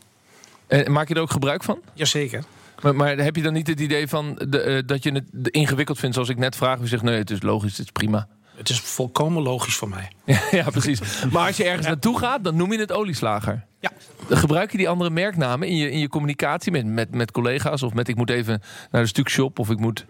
En 0.67 0.93
maak 0.93 1.09
je 1.09 1.15
er 1.15 1.21
ook 1.21 1.31
gebruik 1.31 1.65
van? 1.65 1.79
Jazeker. 1.95 2.45
Maar, 2.83 2.95
maar 2.95 3.17
heb 3.17 3.37
je 3.37 3.43
dan 3.43 3.53
niet 3.53 3.67
het 3.67 3.81
idee 3.81 4.09
van 4.09 4.35
de, 4.49 4.83
dat 4.87 5.03
je 5.03 5.13
het 5.13 5.49
ingewikkeld 5.49 5.99
vindt, 5.99 6.15
zoals 6.15 6.31
ik 6.31 6.39
net 6.39 6.57
vraag? 6.57 6.79
U 6.79 6.89
zegt 6.89 7.03
nee, 7.03 7.19
het 7.19 7.31
is 7.31 7.43
logisch, 7.43 7.77
het 7.77 7.87
is 7.87 7.93
prima. 7.93 8.29
Het 8.63 8.71
is 8.71 8.81
volkomen 8.81 9.43
logisch 9.43 9.77
voor 9.77 9.89
mij. 9.89 10.11
ja, 10.51 10.71
precies. 10.71 11.01
Maar 11.33 11.47
als 11.47 11.57
je 11.57 11.65
ergens 11.65 11.87
naartoe 11.87 12.19
gaat, 12.19 12.45
dan 12.45 12.57
noem 12.57 12.73
je 12.73 12.79
het 12.79 12.93
olieslager. 12.93 13.65
Ja. 13.81 13.91
Gebruik 14.29 14.71
je 14.71 14.79
die 14.79 14.89
andere 14.89 15.11
merknamen 15.11 15.69
in 15.69 15.77
je, 15.77 15.91
in 15.91 15.99
je 15.99 16.09
communicatie 16.09 16.73
met, 16.73 16.87
met, 16.87 17.15
met 17.15 17.31
collega's? 17.31 17.83
Of 17.83 17.95
met 17.95 18.09
ik 18.09 18.17
moet 18.17 18.31
even 18.31 18.63
naar 18.91 19.03
de 19.03 19.09
stukshop 19.09 19.59
of 19.59 19.71
ik 19.71 19.79
moet... 19.79 20.05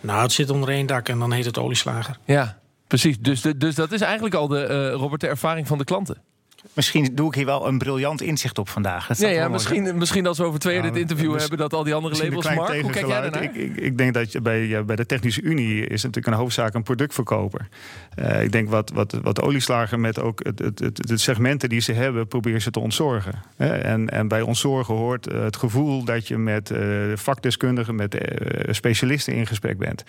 Nou, 0.00 0.22
het 0.22 0.32
zit 0.32 0.50
onder 0.50 0.68
één 0.68 0.86
dak 0.86 1.08
en 1.08 1.18
dan 1.18 1.32
heet 1.32 1.44
het 1.44 1.58
olieslager. 1.58 2.18
Ja, 2.24 2.58
precies. 2.86 3.18
Dus, 3.18 3.40
dus 3.40 3.74
dat 3.74 3.92
is 3.92 4.00
eigenlijk 4.00 4.34
al 4.34 4.48
de, 4.48 4.90
uh, 4.92 5.00
Robert, 5.00 5.20
de 5.20 5.26
ervaring 5.26 5.66
van 5.66 5.78
de 5.78 5.84
klanten. 5.84 6.22
Misschien 6.72 7.08
doe 7.14 7.28
ik 7.28 7.34
hier 7.34 7.44
wel 7.44 7.66
een 7.66 7.78
briljant 7.78 8.22
inzicht 8.22 8.58
op 8.58 8.68
vandaag. 8.68 9.06
Dat 9.06 9.18
ja 9.18 9.48
misschien, 9.48 9.98
misschien 9.98 10.26
als 10.26 10.38
we 10.38 10.44
over 10.44 10.58
twee 10.58 10.74
jaar 10.74 10.82
dit 10.82 10.92
nou, 10.92 11.02
interview 11.02 11.38
hebben... 11.38 11.58
dat 11.58 11.72
al 11.72 11.84
die 11.84 11.94
andere 11.94 12.24
labels... 12.24 12.54
Mark, 12.54 12.80
hoe 12.80 12.90
kijk 12.90 13.06
jij 13.06 13.20
daarnaar? 13.20 13.42
Ik, 13.42 13.54
ik, 13.54 13.76
ik, 13.76 13.98
denk 13.98 14.14
dat 14.14 14.32
je 14.32 14.40
bij, 14.40 14.84
bij 14.84 14.96
de 14.96 15.06
Technische 15.06 15.42
Unie... 15.42 15.86
is 15.86 16.02
natuurlijk 16.02 16.26
een 16.26 16.40
hoofdzaak 16.40 16.74
een 16.74 16.82
productverkoper. 16.82 17.68
Uh, 18.18 18.42
ik 18.42 18.52
denk 18.52 18.70
wat, 18.70 18.90
wat, 18.90 19.18
wat 19.22 19.34
de 19.34 19.42
olieslager 19.42 20.00
met 20.00 20.20
ook 20.20 20.44
het, 20.44 20.58
het, 20.58 20.78
het, 20.78 21.08
het 21.08 21.20
segmenten 21.20 21.68
die 21.68 21.80
ze 21.80 21.92
hebben... 21.92 22.26
proberen 22.28 22.62
ze 22.62 22.70
te 22.70 22.80
ontzorgen. 22.80 23.42
En, 23.56 24.08
en 24.08 24.28
bij 24.28 24.40
ontzorgen 24.40 24.94
hoort 24.94 25.26
eh, 25.26 25.42
het 25.42 25.56
gevoel 25.56 26.04
dat 26.04 26.28
je 26.28 26.38
met 26.38 26.70
uh, 26.70 26.78
vakdeskundigen... 27.14 27.94
met 27.94 28.16
specialisten 28.70 29.34
in 29.34 29.46
gesprek 29.46 29.78
bent. 29.78 30.04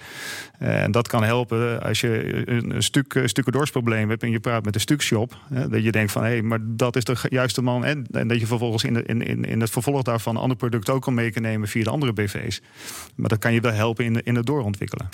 en 0.57 0.91
dat 0.91 1.07
kan 1.07 1.23
helpen 1.23 1.83
als 1.83 2.01
je 2.01 2.43
een, 2.49 2.75
een 2.75 2.83
stuk, 2.83 3.21
stukken 3.25 3.53
doorsprobleem 3.53 4.09
hebt... 4.09 4.23
en 4.23 4.31
je 4.31 4.39
praat 4.39 4.65
met 4.65 4.75
een 4.75 4.81
stukshop. 4.81 5.37
dat 5.69 5.83
je 5.83 5.91
denkt 5.91 6.11
van... 6.11 6.23
Hey, 6.23 6.43
maar 6.47 6.59
dat 6.61 6.95
is 6.95 7.03
de 7.03 7.15
juiste 7.29 7.61
man. 7.61 7.85
En, 7.85 8.05
en 8.11 8.27
dat 8.27 8.39
je 8.39 8.47
vervolgens 8.47 8.83
in, 8.83 8.93
de, 8.93 9.03
in, 9.03 9.21
in, 9.21 9.43
in 9.43 9.61
het 9.61 9.69
vervolg 9.69 10.01
daarvan 10.01 10.35
een 10.35 10.41
ander 10.41 10.57
product 10.57 10.89
ook 10.89 11.01
kan 11.01 11.13
mee 11.13 11.31
nemen 11.33 11.67
via 11.67 11.83
de 11.83 11.89
andere 11.89 12.13
BV's. 12.13 12.61
Maar 13.15 13.29
dat 13.29 13.39
kan 13.39 13.53
je 13.53 13.61
wel 13.61 13.71
helpen 13.71 14.05
in, 14.05 14.23
in 14.23 14.35
het 14.35 14.45
doorontwikkelen. 14.45 15.09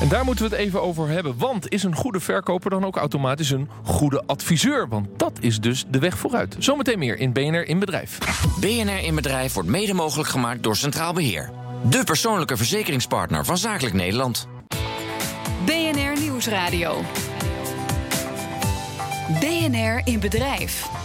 En 0.00 0.08
daar 0.08 0.24
moeten 0.24 0.44
we 0.44 0.50
het 0.50 0.60
even 0.60 0.82
over 0.82 1.08
hebben. 1.08 1.38
Want 1.38 1.70
is 1.70 1.82
een 1.82 1.94
goede 1.94 2.20
verkoper 2.20 2.70
dan 2.70 2.84
ook 2.84 2.96
automatisch 2.96 3.50
een 3.50 3.68
goede 3.82 4.22
adviseur? 4.26 4.88
Want 4.88 5.08
dat 5.16 5.38
is 5.40 5.60
dus 5.60 5.84
de 5.90 5.98
weg 5.98 6.18
vooruit. 6.18 6.56
Zometeen 6.58 6.98
meer 6.98 7.18
in 7.18 7.32
BNR 7.32 7.66
in 7.66 7.78
Bedrijf. 7.78 8.18
BNR 8.60 9.04
in 9.04 9.14
Bedrijf 9.14 9.52
wordt 9.52 9.68
mede 9.68 9.94
mogelijk 9.94 10.28
gemaakt 10.28 10.62
door 10.62 10.76
Centraal 10.76 11.12
Beheer. 11.12 11.50
De 11.90 12.04
persoonlijke 12.04 12.56
verzekeringspartner 12.56 13.44
van 13.44 13.58
Zakelijk 13.58 13.94
Nederland. 13.94 14.48
BNR 15.64 16.20
Nieuwsradio. 16.20 17.02
BNR 19.28 20.00
in 20.04 20.20
bedrijf. 20.20 21.01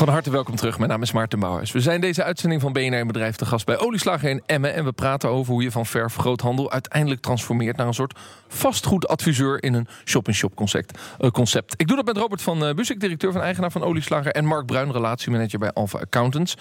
Van 0.00 0.08
harte 0.08 0.30
welkom 0.30 0.56
terug. 0.56 0.78
Mijn 0.78 0.90
naam 0.90 1.02
is 1.02 1.12
Maarten 1.12 1.38
Bouwers. 1.38 1.72
We 1.72 1.80
zijn 1.80 2.00
deze 2.00 2.24
uitzending 2.24 2.60
van 2.60 2.72
BNR 2.72 3.06
Bedrijf 3.06 3.36
te 3.36 3.46
gast 3.46 3.66
bij 3.66 3.78
Olieslager 3.78 4.28
in 4.28 4.42
Emmen. 4.46 4.74
En 4.74 4.84
we 4.84 4.92
praten 4.92 5.28
over 5.28 5.52
hoe 5.52 5.62
je 5.62 5.70
van 5.70 5.86
verf 5.86 6.16
groothandel 6.16 6.70
uiteindelijk 6.70 7.20
transformeert 7.20 7.76
naar 7.76 7.86
een 7.86 7.94
soort 7.94 8.18
vastgoedadviseur 8.48 9.62
in 9.62 9.74
een 9.74 9.88
shop-in-shop 10.04 10.54
concept, 10.54 10.98
concept. 11.32 11.74
Ik 11.76 11.86
doe 11.86 11.96
dat 11.96 12.06
met 12.06 12.16
Robert 12.16 12.42
van 12.42 12.68
uh, 12.68 12.94
directeur 12.98 13.32
van 13.32 13.40
eigenaar 13.40 13.70
van 13.70 13.82
Olieslager. 13.82 14.32
En 14.32 14.44
Mark 14.44 14.66
Bruin, 14.66 14.92
relatiemanager 14.92 15.58
bij 15.58 15.72
Alpha 15.72 15.98
Accountants. 15.98 16.56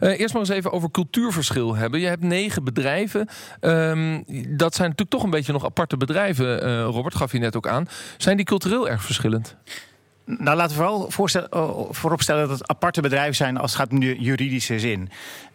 Uh, 0.00 0.20
eerst 0.20 0.32
maar 0.32 0.42
eens 0.42 0.50
even 0.50 0.72
over 0.72 0.90
cultuurverschil 0.90 1.74
hebben. 1.74 2.00
Je 2.00 2.06
hebt 2.06 2.22
negen 2.22 2.64
bedrijven. 2.64 3.28
Um, 3.60 4.24
dat 4.48 4.74
zijn 4.74 4.88
natuurlijk 4.88 5.10
toch 5.10 5.22
een 5.22 5.30
beetje 5.30 5.52
nog 5.52 5.64
aparte 5.64 5.96
bedrijven. 5.96 6.80
Robert 6.82 7.14
gaf 7.14 7.32
je 7.32 7.38
net 7.38 7.56
ook 7.56 7.68
aan. 7.68 7.88
Zijn 8.16 8.36
die 8.36 8.46
cultureel 8.46 8.88
erg 8.88 9.02
verschillend? 9.02 9.56
Nou, 10.26 10.56
laten 10.56 10.76
we 10.76 11.08
vooral 11.10 11.46
oh, 11.50 11.92
vooropstellen 11.92 12.48
dat 12.48 12.58
het 12.58 12.68
aparte 12.68 13.00
bedrijven 13.00 13.34
zijn 13.34 13.56
als 13.56 13.70
het 13.70 13.80
gaat 13.80 13.90
om 13.90 14.00
de 14.00 14.18
juridische 14.18 14.78
zin. 14.78 15.10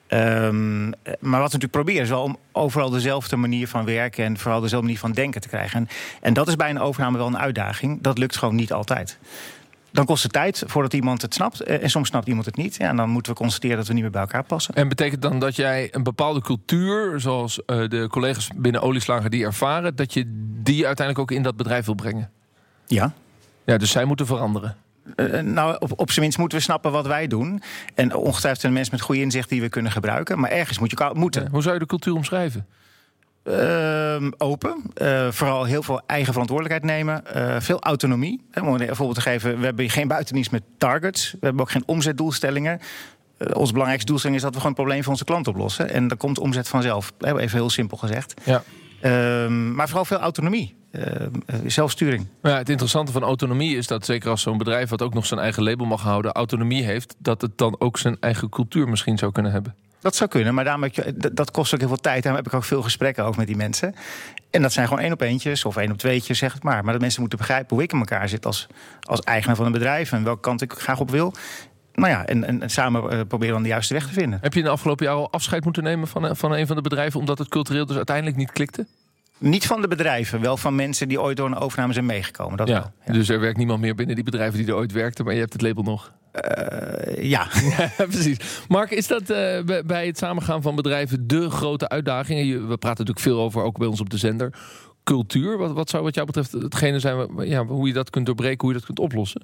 Um, 0.07 0.89
maar 1.19 1.39
wat 1.39 1.51
we 1.51 1.57
natuurlijk 1.57 1.71
proberen 1.71 2.01
is 2.01 2.09
wel 2.09 2.23
om 2.23 2.37
overal 2.51 2.89
dezelfde 2.89 3.35
manier 3.35 3.67
van 3.67 3.85
werken 3.85 4.25
en 4.25 4.37
vooral 4.37 4.61
dezelfde 4.61 4.85
manier 4.85 5.01
van 5.01 5.11
denken 5.11 5.41
te 5.41 5.47
krijgen. 5.47 5.79
En, 5.79 5.87
en 6.21 6.33
dat 6.33 6.47
is 6.47 6.55
bij 6.55 6.69
een 6.69 6.79
overname 6.79 7.17
wel 7.17 7.27
een 7.27 7.37
uitdaging. 7.37 8.01
Dat 8.01 8.17
lukt 8.17 8.37
gewoon 8.37 8.55
niet 8.55 8.73
altijd. 8.73 9.17
Dan 9.91 10.05
kost 10.05 10.23
het 10.23 10.33
tijd 10.33 10.63
voordat 10.67 10.93
iemand 10.93 11.21
het 11.21 11.33
snapt. 11.33 11.61
Eh, 11.61 11.83
en 11.83 11.89
soms 11.89 12.07
snapt 12.07 12.27
iemand 12.27 12.45
het 12.45 12.55
niet. 12.55 12.75
Ja, 12.75 12.89
en 12.89 12.95
dan 12.95 13.09
moeten 13.09 13.31
we 13.31 13.37
constateren 13.37 13.77
dat 13.77 13.87
we 13.87 13.93
niet 13.93 14.01
meer 14.01 14.11
bij 14.11 14.21
elkaar 14.21 14.43
passen. 14.43 14.73
En 14.73 14.87
betekent 14.87 15.21
dan 15.21 15.39
dat 15.39 15.55
jij 15.55 15.87
een 15.91 16.03
bepaalde 16.03 16.41
cultuur, 16.41 17.19
zoals 17.19 17.59
uh, 17.59 17.87
de 17.87 18.07
collega's 18.09 18.49
binnen 18.55 18.81
Olieslager 18.81 19.29
die 19.29 19.45
ervaren, 19.45 19.95
dat 19.95 20.13
je 20.13 20.23
die 20.63 20.85
uiteindelijk 20.85 21.19
ook 21.19 21.37
in 21.37 21.43
dat 21.43 21.57
bedrijf 21.57 21.85
wil 21.85 21.95
brengen? 21.95 22.31
Ja. 22.87 23.13
Ja, 23.65 23.77
dus 23.77 23.91
zij 23.91 24.05
moeten 24.05 24.25
veranderen. 24.25 24.75
Uh, 25.15 25.39
nou, 25.39 25.75
op, 25.79 25.99
op 25.99 26.09
zijn 26.09 26.21
minst 26.21 26.37
moeten 26.37 26.57
we 26.57 26.63
snappen 26.63 26.91
wat 26.91 27.07
wij 27.07 27.27
doen. 27.27 27.61
En 27.95 28.15
ongetwijfeld 28.15 28.61
zijn 28.61 28.73
mensen 28.73 28.93
met 28.93 29.03
goede 29.03 29.21
inzicht 29.21 29.49
die 29.49 29.61
we 29.61 29.69
kunnen 29.69 29.91
gebruiken. 29.91 30.39
Maar 30.39 30.49
ergens 30.49 30.79
moet 30.79 30.91
je 30.91 31.09
moeten. 31.13 31.47
hoe 31.51 31.61
zou 31.61 31.73
je 31.73 31.79
de 31.79 31.85
cultuur 31.85 32.15
omschrijven? 32.15 32.67
Uh, 33.43 34.27
open. 34.37 34.81
Uh, 35.01 35.31
vooral 35.31 35.63
heel 35.63 35.83
veel 35.83 36.01
eigen 36.05 36.31
verantwoordelijkheid 36.31 36.93
nemen. 36.93 37.23
Uh, 37.35 37.55
veel 37.59 37.79
autonomie. 37.79 38.41
Om 38.61 38.67
een 38.67 38.95
voorbeeld 38.95 39.15
te 39.15 39.21
geven, 39.21 39.59
we 39.59 39.65
hebben 39.65 39.89
geen 39.89 40.07
buitendienst 40.07 40.51
met 40.51 40.63
targets. 40.77 41.31
We 41.31 41.37
hebben 41.41 41.61
ook 41.61 41.71
geen 41.71 41.83
omzetdoelstellingen. 41.85 42.79
onze 43.53 43.71
belangrijkste 43.71 44.09
doelstelling 44.09 44.37
is 44.37 44.43
dat 44.43 44.53
we 44.53 44.59
gewoon 44.59 44.73
het 44.73 44.81
probleem 44.81 45.03
van 45.03 45.11
onze 45.11 45.25
klant 45.25 45.47
oplossen. 45.47 45.89
En 45.89 46.07
dan 46.07 46.17
komt 46.17 46.39
omzet 46.39 46.67
vanzelf. 46.67 47.11
Even 47.19 47.57
heel 47.57 47.69
simpel 47.69 47.97
gezegd. 47.97 48.33
Ja. 48.43 48.63
Ehm, 49.01 49.73
maar 49.73 49.87
vooral 49.87 50.05
veel 50.05 50.19
autonomie. 50.19 50.79
Uh, 50.91 51.03
zelfsturing. 51.65 52.27
Ja, 52.41 52.57
het 52.57 52.69
interessante 52.69 53.11
van 53.11 53.23
autonomie 53.23 53.77
is 53.77 53.87
dat 53.87 54.05
zeker 54.05 54.29
als 54.29 54.41
zo'n 54.41 54.57
bedrijf 54.57 54.89
wat 54.89 55.01
ook 55.01 55.13
nog 55.13 55.25
zijn 55.25 55.39
eigen 55.39 55.63
label 55.63 55.85
mag 55.85 56.01
houden, 56.01 56.31
autonomie 56.31 56.83
heeft, 56.83 57.15
dat 57.17 57.41
het 57.41 57.57
dan 57.57 57.75
ook 57.79 57.97
zijn 57.97 58.17
eigen 58.19 58.49
cultuur 58.49 58.89
misschien 58.89 59.17
zou 59.17 59.31
kunnen 59.31 59.51
hebben. 59.51 59.75
Dat 60.01 60.15
zou 60.15 60.29
kunnen, 60.29 60.53
maar 60.53 60.63
daarom 60.63 60.83
je, 60.91 61.13
dat 61.33 61.51
kost 61.51 61.73
ook 61.73 61.79
heel 61.79 61.87
veel 61.87 61.97
tijd. 61.97 62.23
Daarom 62.23 62.43
heb 62.43 62.53
ik 62.53 62.57
ook 62.57 62.63
veel 62.63 62.81
gesprekken 62.81 63.25
ook 63.25 63.37
met 63.37 63.47
die 63.47 63.55
mensen. 63.55 63.95
En 64.49 64.61
dat 64.61 64.73
zijn 64.73 64.87
gewoon 64.87 65.03
één 65.03 65.11
op 65.11 65.21
eentjes 65.21 65.65
of 65.65 65.77
één 65.77 65.91
op 65.91 65.97
tweetjes, 65.97 66.37
zeg 66.37 66.53
het 66.53 66.63
maar. 66.63 66.83
Maar 66.83 66.91
dat 66.91 67.01
mensen 67.01 67.19
moeten 67.19 67.37
begrijpen 67.37 67.75
hoe 67.75 67.83
ik 67.83 67.91
in 67.91 67.99
elkaar 67.99 68.29
zit 68.29 68.45
als, 68.45 68.67
als 69.01 69.19
eigenaar 69.19 69.55
van 69.55 69.65
een 69.65 69.71
bedrijf 69.71 70.11
en 70.11 70.23
welke 70.23 70.41
kant 70.41 70.61
ik 70.61 70.73
graag 70.73 70.99
op 70.99 71.09
wil. 71.09 71.33
Nou 72.01 72.13
ja, 72.13 72.25
en, 72.25 72.61
en, 72.61 72.69
samen 72.69 73.13
uh, 73.13 73.19
proberen 73.27 73.53
dan 73.53 73.63
de 73.63 73.69
juiste 73.69 73.93
weg 73.93 74.07
te 74.07 74.13
vinden. 74.13 74.39
Heb 74.41 74.53
je 74.53 74.59
in 74.59 74.65
de 74.65 74.71
afgelopen 74.71 75.05
jaar 75.05 75.15
al 75.15 75.31
afscheid 75.31 75.63
moeten 75.63 75.83
nemen 75.83 76.07
van, 76.07 76.35
van 76.35 76.51
een 76.51 76.67
van 76.67 76.75
de 76.75 76.81
bedrijven 76.81 77.19
omdat 77.19 77.37
het 77.37 77.47
cultureel 77.47 77.85
dus 77.85 77.95
uiteindelijk 77.95 78.37
niet 78.37 78.51
klikte? 78.51 78.87
Niet 79.37 79.67
van 79.67 79.81
de 79.81 79.87
bedrijven, 79.87 80.41
wel 80.41 80.57
van 80.57 80.75
mensen 80.75 81.07
die 81.07 81.21
ooit 81.21 81.37
door 81.37 81.47
een 81.47 81.57
overname 81.57 81.93
zijn 81.93 82.05
meegekomen. 82.05 82.57
Dat 82.57 82.67
ja, 82.67 82.91
wel, 83.05 83.15
Dus 83.15 83.29
er 83.29 83.39
werkt 83.39 83.57
niemand 83.57 83.81
meer 83.81 83.95
binnen 83.95 84.15
die 84.15 84.23
bedrijven 84.23 84.59
die 84.59 84.67
er 84.67 84.75
ooit 84.75 84.91
werkten, 84.91 85.25
maar 85.25 85.33
je 85.33 85.39
hebt 85.39 85.53
het 85.53 85.61
label 85.61 85.83
nog. 85.83 86.11
Uh, 86.33 87.23
ja. 87.23 87.47
ja. 87.77 87.89
precies. 88.05 88.37
Mark, 88.67 88.91
is 88.91 89.07
dat 89.07 89.21
uh, 89.21 89.81
bij 89.85 90.05
het 90.05 90.17
samengaan 90.17 90.61
van 90.61 90.75
bedrijven 90.75 91.27
de 91.27 91.49
grote 91.49 91.89
uitdaging? 91.89 92.67
We 92.67 92.77
praten 92.77 93.05
natuurlijk 93.05 93.19
veel 93.19 93.39
over, 93.39 93.63
ook 93.63 93.77
bij 93.77 93.87
ons 93.87 93.99
op 93.99 94.09
de 94.09 94.17
zender, 94.17 94.53
cultuur. 95.03 95.57
Wat, 95.57 95.71
wat 95.71 95.89
zou 95.89 96.03
wat 96.03 96.15
jou 96.15 96.25
betreft 96.25 96.51
hetgene 96.51 96.99
zijn 96.99 97.27
ja, 97.37 97.65
hoe 97.65 97.87
je 97.87 97.93
dat 97.93 98.09
kunt 98.09 98.25
doorbreken, 98.25 98.59
hoe 98.59 98.69
je 98.71 98.77
dat 98.77 98.85
kunt 98.85 98.99
oplossen? 98.99 99.41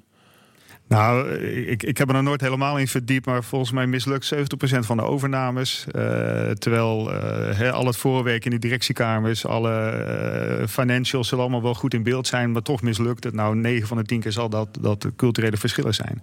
Nou, 0.88 1.30
ik, 1.44 1.82
ik 1.82 1.98
heb 1.98 2.08
er 2.08 2.14
nog 2.14 2.22
nooit 2.22 2.40
helemaal 2.40 2.78
in 2.78 2.88
verdiept, 2.88 3.26
maar 3.26 3.44
volgens 3.44 3.70
mij 3.70 3.86
mislukt 3.86 4.34
70% 4.34 4.38
van 4.78 4.96
de 4.96 5.02
overnames. 5.02 5.86
Uh, 5.86 6.02
terwijl 6.50 7.12
uh, 7.12 7.72
al 7.72 7.86
het 7.86 7.96
voorwerk 7.96 8.44
in 8.44 8.50
de 8.50 8.58
directiekamers, 8.58 9.46
alle 9.46 10.04
uh, 10.60 10.66
financials 10.66 11.28
zullen 11.28 11.44
allemaal 11.44 11.62
wel 11.62 11.74
goed 11.74 11.94
in 11.94 12.02
beeld 12.02 12.26
zijn, 12.26 12.52
maar 12.52 12.62
toch 12.62 12.82
mislukt 12.82 13.24
het. 13.24 13.34
Nou, 13.34 13.56
9 13.56 13.88
van 13.88 13.96
de 13.96 14.02
10 14.02 14.20
keer 14.20 14.32
zal 14.32 14.48
dat, 14.48 14.78
dat 14.80 15.06
culturele 15.16 15.56
verschillen 15.56 15.94
zijn. 15.94 16.22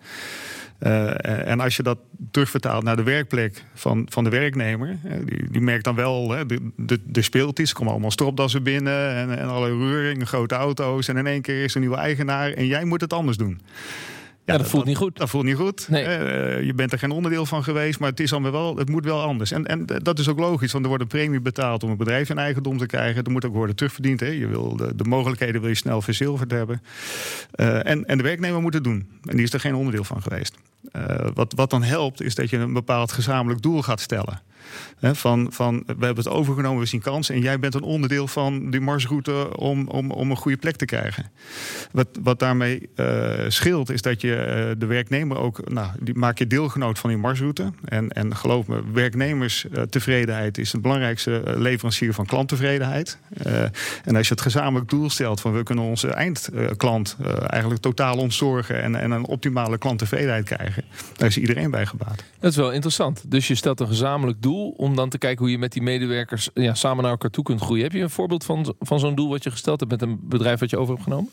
en 1.46 1.60
als 1.60 1.76
je 1.76 1.84
dat 1.84 1.98
terugvertaalt 2.32 2.84
naar 2.84 2.96
de 2.96 3.04
werkplek 3.04 3.64
van, 3.74 4.08
van 4.10 4.24
de 4.24 4.30
werknemer, 4.30 4.98
die, 5.26 5.52
die 5.52 5.62
merkt 5.62 5.84
dan 5.84 5.96
wel 5.96 6.32
hè, 6.32 6.46
de, 6.46 7.00
de, 7.06 7.22
speeltjes, 7.22 7.74
komen 7.74 7.92
allemaal 7.92 8.12
stropdassen 8.12 8.64
binnen 8.64 9.16
en, 9.16 9.38
en 9.38 9.48
alle 9.48 9.78
reuring, 9.78 10.28
grote 10.28 10.56
auto's. 10.56 11.08
En 11.08 11.18
in 11.18 11.28
één 11.28 11.42
keer 11.42 11.64
is 11.64 11.70
er 11.70 11.76
een 11.76 11.82
nieuwe 11.82 11.98
eigenaar 11.98 12.52
en 12.52 12.66
jij 12.66 12.86
moet 12.86 13.02
het 13.02 13.14
anders 13.14 13.38
doen. 13.38 13.62
Ja, 14.46 14.58
dat, 14.58 14.68
voelt 14.68 14.86
niet 14.86 14.98
goed. 14.98 15.18
Dat 15.18 15.30
voelt 15.30 15.44
niet 15.44 15.56
goed. 15.56 15.88
Nee. 15.90 16.04
Uh, 16.04 16.64
je 16.66 16.74
bent 16.74 16.92
er 16.92 17.00
geen 17.00 17.12
onderdeel 17.12 17.46
van 17.46 17.64
geweest, 17.64 18.00
maar 18.00 18.10
het, 18.10 18.20
is 18.20 18.30
dan 18.30 18.52
wel, 18.52 18.76
het 18.78 18.90
moet 18.90 19.06
wel 19.06 19.22
anders. 19.22 19.52
En, 19.52 19.66
en 19.66 19.86
dat 19.86 20.20
is 20.20 20.30
ook 20.30 20.40
logisch, 20.40 20.72
want 20.72 20.84
er 20.84 20.90
wordt 20.90 21.04
een 21.04 21.10
premie 21.10 21.42
betaald 21.42 21.84
om 21.84 21.90
een 21.90 21.98
bedrijf 21.98 22.30
in 22.30 22.38
eigendom 22.38 22.78
te 22.78 22.86
krijgen. 22.86 23.24
Er 23.24 23.32
moet 23.32 23.46
ook 23.46 23.54
worden 23.54 23.76
terugverdiend. 23.76 24.20
Hè. 24.20 24.28
Je 24.28 24.48
wil 24.48 24.76
de, 24.76 24.96
de 24.96 25.04
mogelijkheden 25.04 25.62
wil 25.62 25.70
je 25.70 25.76
snel 25.76 26.02
verzilverd 26.02 26.52
hebben. 26.52 26.82
Uh, 27.56 27.88
en, 27.88 28.06
en 28.06 28.18
de 28.18 28.24
werknemer 28.24 28.62
moet 28.62 28.74
het 28.74 28.84
doen. 28.84 29.08
En 29.24 29.36
die 29.36 29.46
is 29.46 29.54
er 29.54 29.60
geen 29.60 29.76
onderdeel 29.76 30.04
van 30.04 30.22
geweest. 30.22 30.56
Uh, 30.92 31.28
wat, 31.34 31.54
wat 31.56 31.70
dan 31.70 31.84
helpt, 31.84 32.22
is 32.22 32.36
dat 32.36 32.50
je 32.50 32.58
een 32.58 32.74
bepaald 32.74 33.12
gezamenlijk 33.12 33.62
doel 33.62 33.82
gaat 33.82 34.02
stellen 34.02 34.42
van, 35.02 35.48
van 35.52 35.84
we 35.86 36.06
hebben 36.06 36.24
het 36.24 36.34
overgenomen, 36.34 36.80
we 36.80 36.86
zien 36.86 37.02
kansen. 37.02 37.36
En 37.36 37.42
jij 37.42 37.60
bent 37.60 37.74
een 37.74 37.82
onderdeel 37.82 38.28
van 38.28 38.70
die 38.70 38.82
marsroute 38.82 39.58
om, 39.58 39.88
om, 39.88 40.12
om 40.12 40.30
een 40.30 40.38
goede 40.38 40.58
plek 40.58 40.76
te 40.76 40.86
krijgen. 40.86 41.32
Wat, 41.92 42.08
wat 42.24 42.40
daarmee 42.40 42.90
uh, 42.96 43.32
scheelt, 43.48 43.90
is 43.90 44.02
dat 44.02 44.22
je 44.22 44.28
uh, 44.28 44.80
de 44.80 44.86
werknemer 44.86 45.38
ook, 45.38 45.70
nou, 45.70 45.90
die 46.00 46.16
maak 46.16 46.38
je 46.38 46.48
deelgenoot 46.48 47.00
van 47.00 47.10
die 47.10 47.20
marsroute. 47.20 47.72
En, 47.86 48.10
en 48.10 48.36
geloof 48.36 48.68
me, 48.68 48.82
werknemerstevredenheid 48.94 50.58
is 50.58 50.72
het 50.72 50.82
belangrijkste 50.82 51.42
leverancier 51.58 52.14
van 52.14 52.26
klanttevredenheid. 52.26 53.18
En 54.04 54.16
als 54.16 54.28
je 54.28 54.34
het 54.34 54.44
gezamenlijk 54.44 54.90
doel 54.90 55.10
stelt 55.10 55.42
van 55.42 55.54
we 55.54 55.64
kunnen 55.64 55.84
onze 55.84 56.08
eindklant 56.08 57.18
eigenlijk 57.48 57.82
totaal 57.82 58.18
ontzorgen 58.18 58.82
en, 58.82 58.96
en 58.96 59.12
een 59.12 59.26
optimale 59.26 59.78
klanttevredenheid 59.78 60.46
krijgen, 60.46 60.84
daar 61.16 61.28
is 61.28 61.38
iedereen 61.38 61.72
bij 61.72 61.86
gebaat. 61.86 62.24
Dat 62.40 62.52
is 62.52 62.58
wel 62.58 62.72
interessant. 62.72 63.24
Dus 63.32 63.48
je 63.48 63.56
stelt 63.56 63.80
een 63.80 63.88
gezamenlijk 63.88 64.42
doel 64.42 64.55
om 64.64 64.96
dan 64.96 65.10
te 65.10 65.18
kijken 65.18 65.40
hoe 65.44 65.52
je 65.52 65.58
met 65.58 65.72
die 65.72 65.82
medewerkers 65.82 66.50
ja, 66.54 66.74
samen 66.74 67.02
naar 67.04 67.12
elkaar 67.12 67.30
toe 67.30 67.44
kunt 67.44 67.62
groeien. 67.62 67.84
Heb 67.84 67.92
je 67.92 68.02
een 68.02 68.10
voorbeeld 68.10 68.44
van, 68.46 68.76
van 68.80 69.00
zo'n 69.00 69.16
doel 69.16 69.30
wat 69.30 69.44
je 69.44 69.52
gesteld 69.52 69.80
hebt 69.80 69.92
met 69.92 70.02
een 70.02 70.20
bedrijf 70.22 70.60
wat 70.60 70.70
je 70.70 70.78
over 70.78 70.94
hebt 70.94 71.04
genomen? 71.04 71.30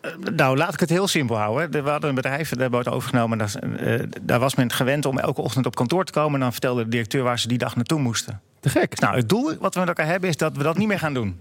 Eh, 0.00 0.10
nou, 0.34 0.56
laat 0.56 0.74
ik 0.74 0.80
het 0.80 0.90
heel 0.90 1.08
simpel 1.08 1.36
houden. 1.36 1.84
We 1.84 1.90
hadden 1.90 2.08
een 2.08 2.14
bedrijf, 2.14 2.48
daar 2.48 2.60
hebben 2.60 2.78
we 2.80 2.84
het 2.84 2.94
overgenomen. 2.94 3.38
Daar, 3.38 3.52
uh, 3.80 4.02
daar 4.22 4.38
was 4.38 4.54
men 4.54 4.72
gewend 4.72 5.04
om 5.06 5.18
elke 5.18 5.40
ochtend 5.40 5.66
op 5.66 5.74
kantoor 5.74 6.04
te 6.04 6.12
komen. 6.12 6.34
En 6.34 6.40
dan 6.40 6.52
vertelde 6.52 6.82
de 6.84 6.88
directeur 6.88 7.22
waar 7.22 7.38
ze 7.38 7.48
die 7.48 7.58
dag 7.58 7.76
naartoe 7.76 8.00
moesten. 8.00 8.40
Te 8.60 8.68
gek. 8.68 9.00
Nou, 9.00 9.16
het 9.16 9.28
doel 9.28 9.54
wat 9.60 9.74
we 9.74 9.80
met 9.80 9.88
elkaar 9.88 10.06
hebben 10.06 10.28
is 10.28 10.36
dat 10.36 10.56
we 10.56 10.62
dat 10.62 10.76
niet 10.78 10.88
meer 10.88 10.98
gaan 10.98 11.14
doen. 11.14 11.40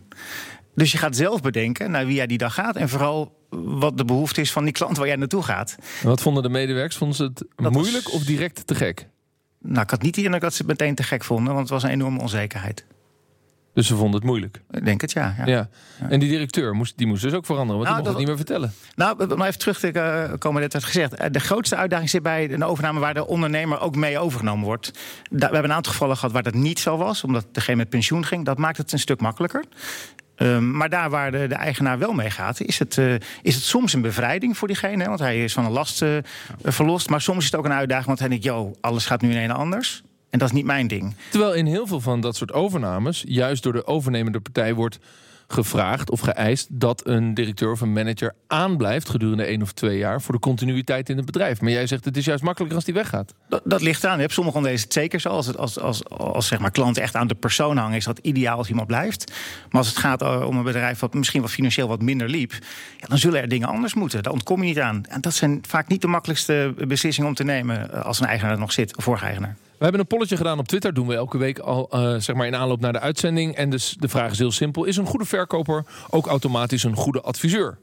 Dus 0.75 0.91
je 0.91 0.97
gaat 0.97 1.15
zelf 1.15 1.41
bedenken 1.41 1.91
naar 1.91 2.05
wie 2.05 2.15
jij 2.15 2.27
die 2.27 2.37
dag 2.37 2.53
gaat. 2.53 2.75
En 2.75 2.89
vooral 2.89 3.37
wat 3.49 3.97
de 3.97 4.05
behoefte 4.05 4.41
is 4.41 4.51
van 4.51 4.63
die 4.63 4.73
klant 4.73 4.97
waar 4.97 5.07
jij 5.07 5.15
naartoe 5.15 5.43
gaat. 5.43 5.75
En 6.01 6.07
wat 6.07 6.21
vonden 6.21 6.43
de 6.43 6.49
medewerkers? 6.49 6.97
Vonden 6.97 7.15
ze 7.17 7.23
het 7.23 7.43
Dat 7.55 7.71
moeilijk 7.71 8.03
was- 8.03 8.13
of 8.13 8.23
direct 8.23 8.67
te 8.67 8.75
gek? 8.75 9.07
Nou, 9.61 9.81
ik 9.81 9.89
had 9.89 10.01
niet 10.01 10.15
de 10.15 10.23
indruk 10.23 10.41
dat 10.41 10.53
ze 10.53 10.57
het 10.57 10.67
meteen 10.67 10.95
te 10.95 11.03
gek 11.03 11.23
vonden, 11.23 11.53
want 11.53 11.59
het 11.59 11.69
was 11.69 11.83
een 11.83 11.89
enorme 11.89 12.19
onzekerheid. 12.19 12.85
Dus 13.73 13.87
ze 13.87 13.95
vonden 13.95 14.15
het 14.15 14.23
moeilijk. 14.23 14.61
Ik 14.71 14.85
denk 14.85 15.01
het, 15.01 15.11
ja. 15.11 15.35
ja. 15.37 15.45
Ja. 15.45 15.69
En 16.09 16.19
die 16.19 16.29
directeur, 16.29 16.75
moest, 16.75 16.97
die 16.97 17.07
moest 17.07 17.21
dus 17.21 17.33
ook 17.33 17.45
veranderen. 17.45 17.83
Want 17.83 17.89
Nou, 17.89 18.01
die 18.03 18.11
mocht 18.11 18.27
het 18.27 18.27
niet 18.27 18.55
meer 18.55 18.69
vertellen. 18.69 18.73
Nou, 18.95 19.33
om 19.33 19.41
even 19.41 19.59
terug 19.59 19.79
te 19.79 19.91
eh, 19.91 20.37
komen, 20.37 20.61
dit 20.61 20.73
werd 20.73 20.85
gezegd. 20.85 21.13
Eh, 21.13 21.31
De 21.31 21.39
grootste 21.39 21.75
uitdaging 21.75 22.09
zit 22.09 22.23
bij 22.23 22.51
een 22.51 22.63
overname 22.63 22.99
waar 22.99 23.13
de 23.13 23.27
ondernemer 23.27 23.79
ook 23.79 23.95
mee 23.95 24.19
overgenomen 24.19 24.65
wordt. 24.65 24.91
We 25.29 25.39
hebben 25.39 25.63
een 25.63 25.73
aantal 25.73 25.91
gevallen 25.91 26.15
gehad 26.15 26.31
waar 26.31 26.43
dat 26.43 26.53
niet 26.53 26.79
zo 26.79 26.97
was, 26.97 27.23
omdat 27.23 27.45
degene 27.51 27.77
met 27.77 27.89
pensioen 27.89 28.25
ging. 28.25 28.45
Dat 28.45 28.57
maakt 28.57 28.77
het 28.77 28.91
een 28.91 28.99
stuk 28.99 29.21
makkelijker. 29.21 29.63
Ehm, 30.39 30.71
maar 30.71 30.89
daar 30.89 31.09
waar 31.09 31.31
de, 31.31 31.47
de 31.47 31.55
eigenaar 31.55 31.99
wel 31.99 32.13
mee 32.13 32.29
gaat, 32.29 32.61
is 32.61 32.79
het, 32.79 32.97
eh, 32.97 33.13
is 33.41 33.55
het 33.55 33.63
soms 33.63 33.93
een 33.93 34.01
bevrijding 34.01 34.57
voor 34.57 34.67
diegene. 34.67 35.03
Hè, 35.03 35.07
want 35.07 35.19
hij 35.19 35.43
is 35.43 35.53
van 35.53 35.65
een 35.65 35.71
last 35.71 36.01
eh, 36.01 36.17
verlost. 36.63 37.09
Maar 37.09 37.21
soms 37.21 37.37
is 37.37 37.45
het 37.45 37.55
ook 37.55 37.65
een 37.65 37.71
uitdaging, 37.71 38.07
want 38.07 38.19
hij 38.19 38.29
denkt: 38.29 38.43
yo, 38.43 38.75
alles 38.81 39.05
gaat 39.05 39.21
nu 39.21 39.31
in 39.31 39.37
een 39.37 39.51
anders. 39.51 40.03
En 40.29 40.39
dat 40.39 40.47
is 40.47 40.53
niet 40.53 40.65
mijn 40.65 40.87
ding. 40.87 41.15
Terwijl 41.29 41.53
in 41.53 41.65
heel 41.65 41.87
veel 41.87 41.99
van 41.99 42.21
dat 42.21 42.35
soort 42.35 42.51
overnames, 42.51 43.23
juist 43.27 43.63
door 43.63 43.73
de 43.73 43.87
overnemende 43.87 44.39
partij 44.39 44.73
wordt 44.73 44.99
gevraagd 45.51 46.09
of 46.09 46.19
geëist 46.19 46.67
dat 46.71 47.07
een 47.07 47.33
directeur 47.33 47.71
of 47.71 47.81
een 47.81 47.93
manager 47.93 48.35
aanblijft 48.47 49.09
gedurende 49.09 49.43
één 49.43 49.61
of 49.61 49.71
twee 49.71 49.97
jaar 49.97 50.21
voor 50.21 50.33
de 50.33 50.39
continuïteit 50.39 51.09
in 51.09 51.17
het 51.17 51.25
bedrijf. 51.25 51.61
Maar 51.61 51.71
jij 51.71 51.87
zegt 51.87 52.05
het 52.05 52.17
is 52.17 52.25
juist 52.25 52.43
makkelijker 52.43 52.75
als 52.75 52.85
die 52.85 52.93
weggaat. 52.93 53.33
Dat, 53.63 53.81
ligt 53.81 54.05
aan. 54.05 54.15
Je 54.15 54.21
hebt 54.21 54.33
sommige 54.33 54.57
ondernemers 54.57 54.83
het 54.83 54.93
zeker 54.93 55.19
zo. 55.19 55.29
Als, 55.29 55.45
het, 55.45 55.57
als, 55.57 55.79
als, 55.79 56.09
als 56.09 56.47
zeg 56.47 56.59
maar, 56.59 56.71
klanten 56.71 57.03
echt 57.03 57.15
aan 57.15 57.27
de 57.27 57.35
persoon 57.35 57.77
hangen, 57.77 57.97
is 57.97 58.05
dat 58.05 58.19
ideaal 58.19 58.57
als 58.57 58.69
iemand 58.69 58.87
blijft. 58.87 59.31
Maar 59.69 59.81
als 59.81 59.87
het 59.87 59.97
gaat 59.97 60.21
eh, 60.21 60.45
om 60.47 60.57
een 60.57 60.63
bedrijf 60.63 60.99
wat 60.99 61.13
misschien 61.13 61.41
wat 61.41 61.51
financieel 61.51 61.87
wat 61.87 62.01
minder 62.01 62.29
liep, 62.29 62.51
ja, 62.97 63.07
dan 63.07 63.17
zullen 63.17 63.41
er 63.41 63.47
dingen 63.47 63.67
anders 63.67 63.93
moeten. 63.93 64.23
Daar 64.23 64.33
ontkom 64.33 64.59
je 64.59 64.67
niet 64.67 64.79
aan. 64.79 65.05
En 65.05 65.21
dat 65.21 65.33
zijn 65.33 65.63
vaak 65.67 65.87
niet 65.87 66.01
de 66.01 66.07
makkelijkste 66.07 66.73
beslissingen 66.87 67.29
om 67.29 67.35
te 67.35 67.43
nemen 67.43 67.93
eh, 67.93 68.05
als 68.05 68.19
een 68.19 68.27
eigenaar 68.27 68.53
er 68.53 68.59
nog 68.59 68.71
zit, 68.71 68.97
of 68.97 69.03
vorige 69.03 69.25
eigenaar. 69.25 69.55
We 69.79 69.85
hebben 69.85 70.01
een 70.01 70.07
polletje 70.07 70.37
gedaan 70.37 70.59
op 70.59 70.67
Twitter. 70.67 70.93
Doen 70.93 71.07
we 71.07 71.15
elke 71.15 71.37
week 71.37 71.59
al, 71.59 71.89
eh, 71.89 72.15
zeg 72.17 72.35
maar 72.35 72.47
in 72.47 72.55
aanloop 72.55 72.79
naar 72.79 72.93
de 72.93 72.99
uitzending. 72.99 73.55
En 73.55 73.69
dus 73.69 73.95
de 73.99 74.07
vraag 74.07 74.31
is 74.31 74.37
heel 74.37 74.51
simpel: 74.51 74.85
is 74.85 74.97
een 74.97 75.05
goede 75.05 75.25
verkoper 75.25 75.85
ook 76.09 76.27
automatisch 76.27 76.83
een 76.83 76.95
goede 76.95 77.21
adviseur? 77.21 77.77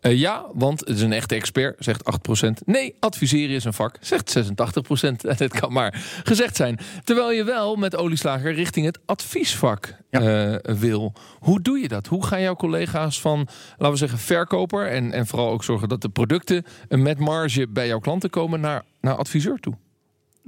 Eh, 0.00 0.18
ja, 0.18 0.46
want 0.54 0.80
het 0.80 0.88
is 0.88 1.02
een 1.02 1.12
echte 1.12 1.34
expert, 1.34 1.84
zegt 1.84 2.04
8%. 2.04 2.66
Nee, 2.66 2.94
adviseren 3.00 3.54
is 3.54 3.64
een 3.64 3.72
vak, 3.72 3.96
zegt 4.00 4.28
86%. 4.28 5.22
Het 5.22 5.52
kan 5.60 5.72
maar 5.72 6.20
gezegd 6.24 6.56
zijn. 6.56 6.78
Terwijl 7.04 7.30
je 7.30 7.44
wel 7.44 7.76
met 7.76 7.96
olieslager 7.96 8.52
richting 8.52 8.86
het 8.86 8.98
adviesvak 9.06 9.94
eh, 10.10 10.54
wil. 10.62 11.12
Hoe 11.38 11.60
doe 11.60 11.78
je 11.78 11.88
dat? 11.88 12.06
Hoe 12.06 12.26
gaan 12.26 12.40
jouw 12.40 12.54
collega's 12.54 13.20
van, 13.20 13.48
laten 13.70 13.90
we 13.90 13.96
zeggen, 13.96 14.18
verkoper... 14.18 14.88
en, 14.88 15.12
en 15.12 15.26
vooral 15.26 15.50
ook 15.50 15.64
zorgen 15.64 15.88
dat 15.88 16.02
de 16.02 16.08
producten 16.08 16.64
met 16.88 17.18
marge 17.18 17.68
bij 17.68 17.86
jouw 17.86 17.98
klanten 17.98 18.30
komen... 18.30 18.60
naar, 18.60 18.84
naar 19.00 19.16
adviseur 19.16 19.58
toe? 19.58 19.74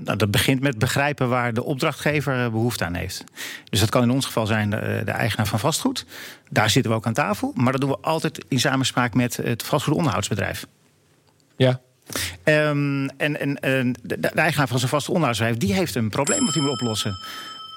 Nou, 0.04 0.16
dat 0.16 0.30
begint 0.30 0.60
met 0.60 0.78
begrijpen 0.78 1.28
waar 1.28 1.54
de 1.54 1.64
opdrachtgever 1.64 2.44
eh, 2.44 2.50
behoefte 2.50 2.84
aan 2.84 2.94
heeft. 2.94 3.24
Dus 3.70 3.80
dat 3.80 3.88
kan 3.88 4.02
in 4.02 4.10
ons 4.10 4.26
geval 4.26 4.46
zijn 4.46 4.70
de, 4.70 5.02
de 5.04 5.10
eigenaar 5.10 5.46
van 5.46 5.58
vastgoed. 5.58 6.06
Daar 6.50 6.70
zitten 6.70 6.90
we 6.90 6.96
ook 6.96 7.06
aan 7.06 7.12
tafel. 7.12 7.52
Maar 7.54 7.72
dat 7.72 7.80
doen 7.80 7.90
we 7.90 7.98
altijd 8.00 8.44
in 8.48 8.60
samenspraak 8.60 9.14
met 9.14 9.36
het 9.36 9.62
vastgoedonderhoudsbedrijf. 9.62 10.66
Ja. 11.56 11.80
Ehm, 12.44 13.08
en 13.16 13.40
en 13.40 13.60
en 13.60 13.94
de, 14.02 14.20
de 14.20 14.28
eigenaar 14.28 14.68
van 14.68 14.78
zijn 14.78 14.90
vaste 14.90 15.10
onderhoudsbedrijf... 15.10 15.60
die 15.60 15.74
heeft 15.74 15.94
een 15.94 16.08
probleem 16.08 16.44
dat 16.44 16.54
hij 16.54 16.62
moet 16.62 16.72
oplossen. 16.72 17.18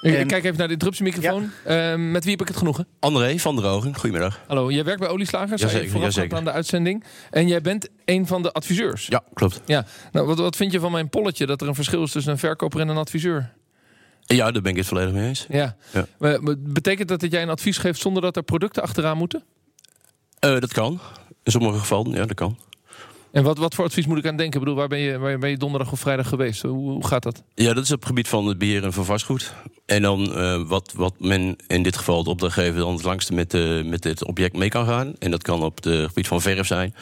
Ik 0.04 0.28
kijk 0.28 0.44
even 0.44 0.58
naar 0.58 0.68
de 0.68 0.74
interruptiemicrofoon. 0.74 1.52
Eh, 1.66 1.96
met 1.96 2.24
wie 2.24 2.32
heb 2.32 2.42
ik 2.42 2.48
het 2.48 2.58
genoegen? 2.58 2.88
André 3.00 3.38
van 3.40 3.56
der 3.56 3.66
Ogen, 3.66 3.96
goedemiddag. 3.96 4.40
Hallo, 4.48 4.72
jij 4.72 4.84
werkt 4.84 5.00
bij 5.00 5.10
Olieslagers. 5.10 5.62
zei 5.62 5.72
je 5.72 5.78
Jazeker, 5.78 6.00
voorafgaand 6.00 6.34
aan 6.34 6.44
de 6.44 6.52
uitzending. 6.52 7.04
En 7.30 7.48
jij 7.48 7.62
bent 7.62 7.90
een 8.06 8.28
van 8.28 8.42
de 8.42 8.52
adviseurs. 8.52 9.08
Ja, 9.08 9.24
klopt. 9.34 9.62
Ja. 9.66 9.86
Nou, 10.12 10.28
wat, 10.28 10.38
wat 10.38 10.56
vind 10.56 10.72
je 10.72 10.80
van 10.80 10.92
mijn 10.92 11.10
polletje 11.10 11.46
dat 11.46 11.62
er 11.62 11.68
een 11.68 11.76
verschil 11.76 12.04
is 12.04 12.12
tussen 12.12 12.32
een 12.32 12.38
verkoper 12.38 12.80
en 12.80 12.88
een 12.88 12.98
adviseur? 12.98 13.52
Ja, 14.22 14.52
daar 14.52 14.62
ben 14.62 14.72
ik 14.72 14.78
het 14.78 14.88
volledig 14.88 15.14
mee 15.14 15.28
eens. 15.28 15.46
Ja. 15.50 15.76
Ja. 15.94 16.06
Maar- 16.18 16.40
Betekent 16.60 17.08
dat 17.08 17.20
dat 17.20 17.32
jij 17.32 17.42
een 17.42 17.50
advies 17.50 17.78
geeft 17.78 18.02
zonder 18.02 18.22
dat 18.22 18.36
er 18.36 18.44
producten 18.44 18.84
achteraan 18.84 19.18
moeten? 19.18 19.44
Eh, 20.40 20.60
dat 20.60 20.74
kan. 20.74 21.00
In 21.44 21.52
sommige 21.52 21.80
gevallen, 21.80 22.12
ja, 22.12 22.26
dat 22.26 22.36
kan. 22.36 22.58
En 23.34 23.44
wat, 23.44 23.58
wat 23.58 23.76
voor 23.76 23.86
advies 23.86 24.06
moet 24.06 24.18
ik 24.18 24.26
aan 24.28 24.36
denken? 24.36 24.60
Ik 24.60 24.66
bedoel, 24.66 24.80
waar 24.80 24.88
ben 24.88 25.00
je, 25.00 25.18
waar 25.18 25.40
ben 25.40 25.50
je 25.50 25.58
donderdag 25.58 25.92
of 25.92 26.00
vrijdag 26.00 26.28
geweest? 26.28 26.62
Hoe, 26.62 26.92
hoe 26.92 27.08
gaat 27.08 27.24
dat? 27.24 27.44
Ja, 27.56 27.74
dat 27.74 27.84
is 27.84 27.92
op 27.92 28.00
het 28.00 28.08
gebied 28.08 28.28
van 28.28 28.48
het 28.48 28.58
beheren 28.58 28.94
van 28.94 29.06
vastgoed. 29.06 29.54
En 29.86 30.02
dan 30.02 30.34
eh, 30.34 30.62
wat, 30.68 30.94
wat 30.96 31.14
men 31.20 31.56
in 31.68 31.84
dit 31.84 31.98
geval 31.98 32.24
de 32.24 32.30
opdrachtgever 32.30 32.80
dan 32.80 32.94
het 32.94 33.04
langste 33.04 33.34
met, 33.34 33.54
eh, 33.54 33.84
met 33.84 34.02
dit 34.02 34.26
object 34.26 34.58
mee 34.58 34.70
kan 34.70 34.86
gaan. 34.86 35.14
En 35.20 35.32
dat 35.32 35.42
kan 35.42 35.64
op 35.64 35.84
het 35.84 36.08
gebied 36.08 36.28
van 36.28 36.42
verf 36.42 36.68
zijn, 36.68 36.96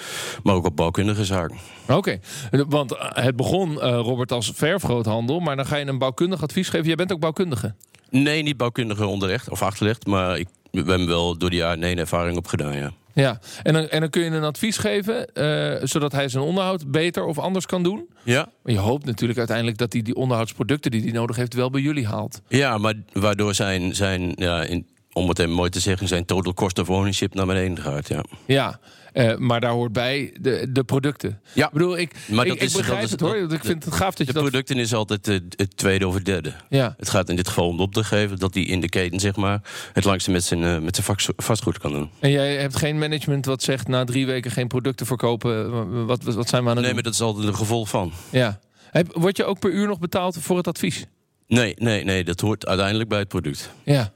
maar 0.43 0.55
ook 0.55 0.65
op 0.65 0.75
bouwkundige 0.75 1.25
zaken. 1.25 1.57
Oké, 1.87 2.19
want 2.67 2.95
eh, 2.95 3.23
het 3.23 3.35
begon, 3.35 3.81
eh, 3.81 3.89
Robert, 3.89 4.31
als 4.31 4.51
verfgroothandel. 4.55 5.39
Maar 5.39 5.55
dan 5.55 5.65
ga 5.65 5.75
je 5.75 5.85
een 5.85 5.97
bouwkundig 5.97 6.43
advies 6.43 6.69
geven. 6.69 6.87
Jij 6.87 6.95
bent 6.95 7.11
ook 7.11 7.19
bouwkundige. 7.19 7.73
Nee, 8.09 8.43
niet 8.43 8.57
bouwkundige 8.57 9.05
onderlegd 9.05 9.49
of 9.49 9.61
achterlegd, 9.61 10.05
maar 10.05 10.39
ik, 10.39 10.47
hebben 10.71 11.07
wel 11.07 11.37
door 11.37 11.49
de 11.49 11.55
jaren 11.55 11.83
heen 11.83 11.97
ervaring 11.97 12.37
op 12.37 12.47
gedaan, 12.47 12.75
ja. 12.75 12.91
Ja, 13.13 13.39
en 13.63 13.73
dan, 13.73 13.87
en 13.89 13.99
dan 13.99 14.09
kun 14.09 14.21
je 14.21 14.29
een 14.29 14.43
advies 14.43 14.77
geven, 14.77 15.33
eh, 15.33 15.87
zodat 15.87 16.11
hij 16.11 16.29
zijn 16.29 16.43
onderhoud 16.43 16.91
beter 16.91 17.25
of 17.25 17.39
anders 17.39 17.65
kan 17.65 17.83
doen. 17.83 18.09
Ja, 18.23 18.47
Maar 18.63 18.73
je 18.73 18.79
hoopt 18.79 19.05
natuurlijk 19.05 19.39
uiteindelijk 19.39 19.77
dat 19.77 19.93
hij 19.93 20.01
die 20.01 20.15
onderhoudsproducten 20.15 20.91
die 20.91 21.01
hij 21.01 21.11
nodig 21.11 21.35
heeft 21.35 21.53
wel 21.53 21.69
bij 21.69 21.81
jullie 21.81 22.07
haalt. 22.07 22.41
ja 22.47 22.77
maar 22.77 22.93
waardoor 23.13 23.53
zijn, 23.55 23.95
zijn 23.95 24.31
ja, 24.35 24.63
in, 24.63 24.87
om 25.13 25.29
het 25.29 25.39
even 25.39 25.51
mooi 25.51 25.69
te 25.69 25.79
zeggen, 25.79 26.07
zijn 26.07 26.25
total 26.25 26.53
cost 26.53 26.79
of 26.79 26.89
ownership 26.89 27.33
naar 27.33 27.45
beneden 27.45 27.83
gaat, 27.83 28.07
ja. 28.07 28.23
Ja, 28.45 28.79
eh, 29.13 29.35
maar 29.37 29.59
daar 29.61 29.71
hoort 29.71 29.91
bij 29.93 30.35
de, 30.41 30.67
de 30.71 30.83
producten. 30.83 31.41
Ja. 31.53 31.65
Ik 31.65 31.71
bedoel, 31.71 31.97
ik, 31.97 32.15
Maar 32.27 32.45
ik, 32.45 32.51
dat 32.51 32.61
ik 32.61 32.63
is- 32.67 32.73
begrijp 32.75 33.01
dat 33.01 33.09
het 33.09 33.19
hoor. 33.19 33.29
dat- 33.31 33.39
Want 33.39 33.53
ik 33.53 33.63
vind 33.65 33.85
het 33.85 33.93
gaaf 33.93 34.09
dat 34.15 34.17
je 34.17 34.25
De 34.25 34.33
dat... 34.33 34.41
producten 34.41 34.77
is 34.77 34.93
altijd 34.93 35.27
eh, 35.27 35.35
het 35.55 35.77
tweede 35.77 36.07
of 36.07 36.13
het 36.13 36.25
derde. 36.25 36.53
Ja, 36.69 36.93
Het 36.97 37.09
gaat 37.09 37.29
in 37.29 37.35
dit 37.35 37.47
geval 37.47 37.67
om 37.67 37.77
de 37.77 37.83
opdrachtgever 37.83 38.39
dat 38.39 38.53
hij 38.53 38.63
in 38.63 38.81
de 38.81 38.89
keten 38.89 39.19
zeg 39.19 39.35
maar, 39.35 39.61
het 39.93 40.03
langste 40.03 40.31
met 40.31 40.43
zijn, 40.43 40.63
eh, 40.63 40.79
met 40.79 40.95
zijn 40.95 41.17
vastgoed 41.37 41.77
kan 41.77 41.91
doen. 41.91 42.09
en 42.19 42.31
jij 42.31 42.55
hebt 42.55 42.75
geen 42.75 42.97
management 42.99 43.45
wat 43.45 43.63
zegt 43.63 43.87
na 43.87 44.03
drie 44.03 44.25
weken 44.25 44.51
geen 44.51 44.67
producten 44.67 45.05
verkopen. 45.05 46.05
Wat, 46.05 46.23
wat, 46.23 46.35
wat 46.35 46.49
zijn 46.49 46.63
we 46.63 46.69
aan 46.69 46.75
het 46.75 46.85
Nee, 46.85 46.93
maar 46.93 47.03
doen? 47.03 47.11
dat 47.11 47.21
is 47.21 47.27
altijd 47.27 47.47
een 47.47 47.55
gevolg 47.55 47.89
van. 47.89 48.11
Ja. 48.29 48.59
Heb, 48.91 49.07
word 49.13 49.37
je 49.37 49.43
ook 49.45 49.59
per 49.59 49.71
uur 49.71 49.87
nog 49.87 49.99
betaald 49.99 50.37
voor 50.39 50.57
het 50.57 50.67
advies? 50.67 51.05
Nee, 51.47 51.73
nee, 51.77 52.03
nee, 52.03 52.23
dat 52.23 52.39
hoort 52.39 52.65
uiteindelijk 52.67 53.09
bij 53.09 53.19
het 53.19 53.27
product. 53.27 53.69
Ja. 53.83 54.11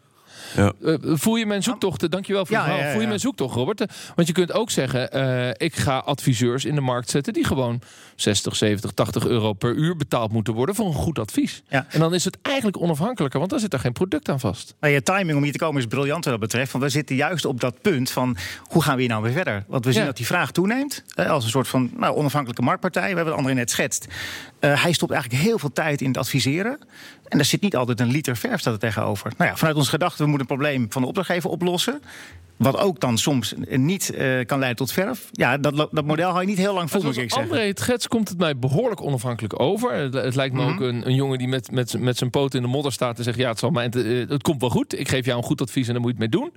Ja. 0.56 0.72
Eh, 0.84 0.94
voel 1.02 1.36
je 1.36 1.46
mijn 1.46 1.63
zoektochten? 1.63 2.12
Dankjewel 2.12 2.46
voor 2.46 2.56
Ja, 2.56 2.62
het 2.62 2.65
verhaal. 2.68 2.82
ja, 2.84 2.86
ja, 2.88 2.91
Voel 2.91 3.00
je 3.02 3.06
ja. 3.06 3.13
mijn 3.13 3.26
zoektocht, 3.28 3.56
Robert? 3.56 3.82
Eh, 3.82 3.88
Want 4.15 4.28
je 4.28 4.34
kunt 4.34 4.52
ook 4.54 4.70
zeggen, 4.72 5.12
eh, 5.12 5.50
ik 5.68 5.76
ga 5.76 5.98
adviseurs 5.98 6.65
in 6.65 6.76
de 6.76 6.82
markt 6.82 7.10
zetten... 7.10 7.34
die 7.34 7.44
gewoon 7.44 7.82
60, 8.15 8.56
70, 8.56 8.91
80 8.91 9.26
euro 9.28 9.54
per 9.54 9.74
uur 9.74 9.96
betaald 9.96 10.32
moeten 10.32 10.54
worden... 10.54 10.76
voor 10.76 10.86
een 10.86 10.94
goed 10.94 11.20
advies. 11.20 11.63
Ja. 11.70 11.86
En 11.89 12.00
dan 12.00 12.13
is 12.13 12.26
het 12.26 12.38
eigenlijk 12.41 12.80
onafhankelijker... 12.82 13.39
want 13.39 13.52
dan 13.52 13.60
zit 13.60 13.74
er 13.74 13.80
geen 13.80 13.94
product 13.94 14.30
aan 14.30 14.39
vast. 14.39 14.76
Nou, 14.80 14.94
je 14.94 15.04
timing 15.04 15.38
om 15.38 15.44
hier 15.44 15.52
te 15.52 15.58
komen 15.58 15.82
is 15.82 15.88
briljant 15.88 16.24
wat 16.24 16.34
dat 16.34 16.41
betreft. 16.41 16.72
Want 16.72 16.84
we 16.84 16.89
zitten 16.89 17.15
juist 17.15 17.46
op 17.46 17.60
dat 17.60 17.82
punt 17.82 18.10
van 18.12 18.38
hoe 18.63 18.82
gaan 18.84 18.96
we 18.96 19.02
hier 19.02 19.10
nou 19.10 19.24
weer 19.24 19.32
verder? 19.32 19.63
Want 19.68 19.86
we 19.86 19.91
zien 19.91 20.02
Ja. 20.02 20.08
dat 20.08 20.18
die 20.18 20.26
vraag 20.26 20.52
toeneemt. 20.52 21.04
als 21.28 21.44
een 21.44 21.50
soort 21.50 21.68
van 21.68 21.91
nou, 21.98 22.15
onafhankelijke 22.15 22.62
marktpartij. 22.62 23.10
We 23.10 23.15
hebben 23.15 23.26
het 23.26 23.36
André 23.36 23.54
net 23.54 23.72
schetst. 23.72 24.08
Eh, 24.65 24.84
hij 24.84 24.91
stopt 24.91 25.12
eigenlijk 25.12 25.43
heel 25.43 25.60
veel 25.60 25.71
tijd 25.71 26.01
in 26.01 26.08
het 26.08 26.17
adviseren. 26.17 26.80
En 27.28 27.38
daar 27.38 27.45
zit 27.45 27.62
niet 27.62 27.75
altijd 27.75 27.99
een 27.99 28.12
liter 28.12 28.38
verf 28.38 28.60
staat 28.60 28.73
er 28.73 28.80
tegenover. 28.80 29.32
Nou 29.38 29.49
ja, 29.49 29.56
vanuit 29.56 29.75
onze 29.75 29.89
gedachte, 29.89 30.23
we 30.23 30.30
moeten 30.30 30.49
een 30.49 30.58
probleem 30.58 30.86
van 30.89 31.01
de 31.01 31.08
opdrachtgever 31.08 31.49
oplossen. 31.49 32.01
Wat 32.56 32.78
ook 32.78 32.99
dan 32.99 33.17
soms 33.17 33.54
niet 33.67 34.10
eh, 34.13 34.45
kan 34.45 34.60
leiden 34.60 34.75
tot 34.75 34.91
verf. 34.91 35.30
Ja, 35.32 35.58
dat, 35.58 35.75
dat 35.91 36.06
model 36.06 36.30
hou 36.30 36.41
je 36.41 36.47
niet 36.47 36.58
heel 36.58 36.73
lang 36.73 36.89
vol, 36.89 37.01
moet 37.01 37.17
ik 37.17 37.32
zeggen. 37.32 37.41
André 37.51 37.67
het 37.67 37.80
schets 37.80 38.08
komt 38.08 38.30
het 38.30 38.38
mij 38.38 38.58
behoorlijk 38.58 39.01
onafhankelijk 39.01 39.60
over. 39.60 39.93
Het, 39.93 40.13
het 40.13 40.36
lijkt 40.36 40.56
me 40.56 40.62
Mhm. 40.62 40.71
ook 40.73 40.80
een, 40.80 41.08
een 41.08 41.15
jongen 41.15 41.38
die 41.38 41.47
met, 41.47 41.71
met, 41.71 41.99
met 41.99 42.17
zijn 42.17 42.30
poten 42.30 42.60
in 42.60 42.65
de 42.65 42.71
modder 42.71 42.91
staat... 42.91 43.17
en 43.17 43.23
zegt, 43.23 43.38
ja, 43.38 43.49
het, 43.49 43.60
zal 43.60 43.69
mijn, 43.69 43.91
eh, 43.91 44.30
het 44.30 44.41
komt 44.41 44.62
wel 44.62 44.69
goed. 44.69 44.99
Ik 44.99 45.08
geef 45.10 45.25
jou 45.25 45.38
een 45.38 45.43
goed 45.43 45.62
advies 45.62 45.88
en 45.88 45.93
daar 45.93 46.01
moet 46.01 46.17
je 46.17 46.23
het 46.23 46.32
mee 46.32 46.41
doen. 46.41 46.51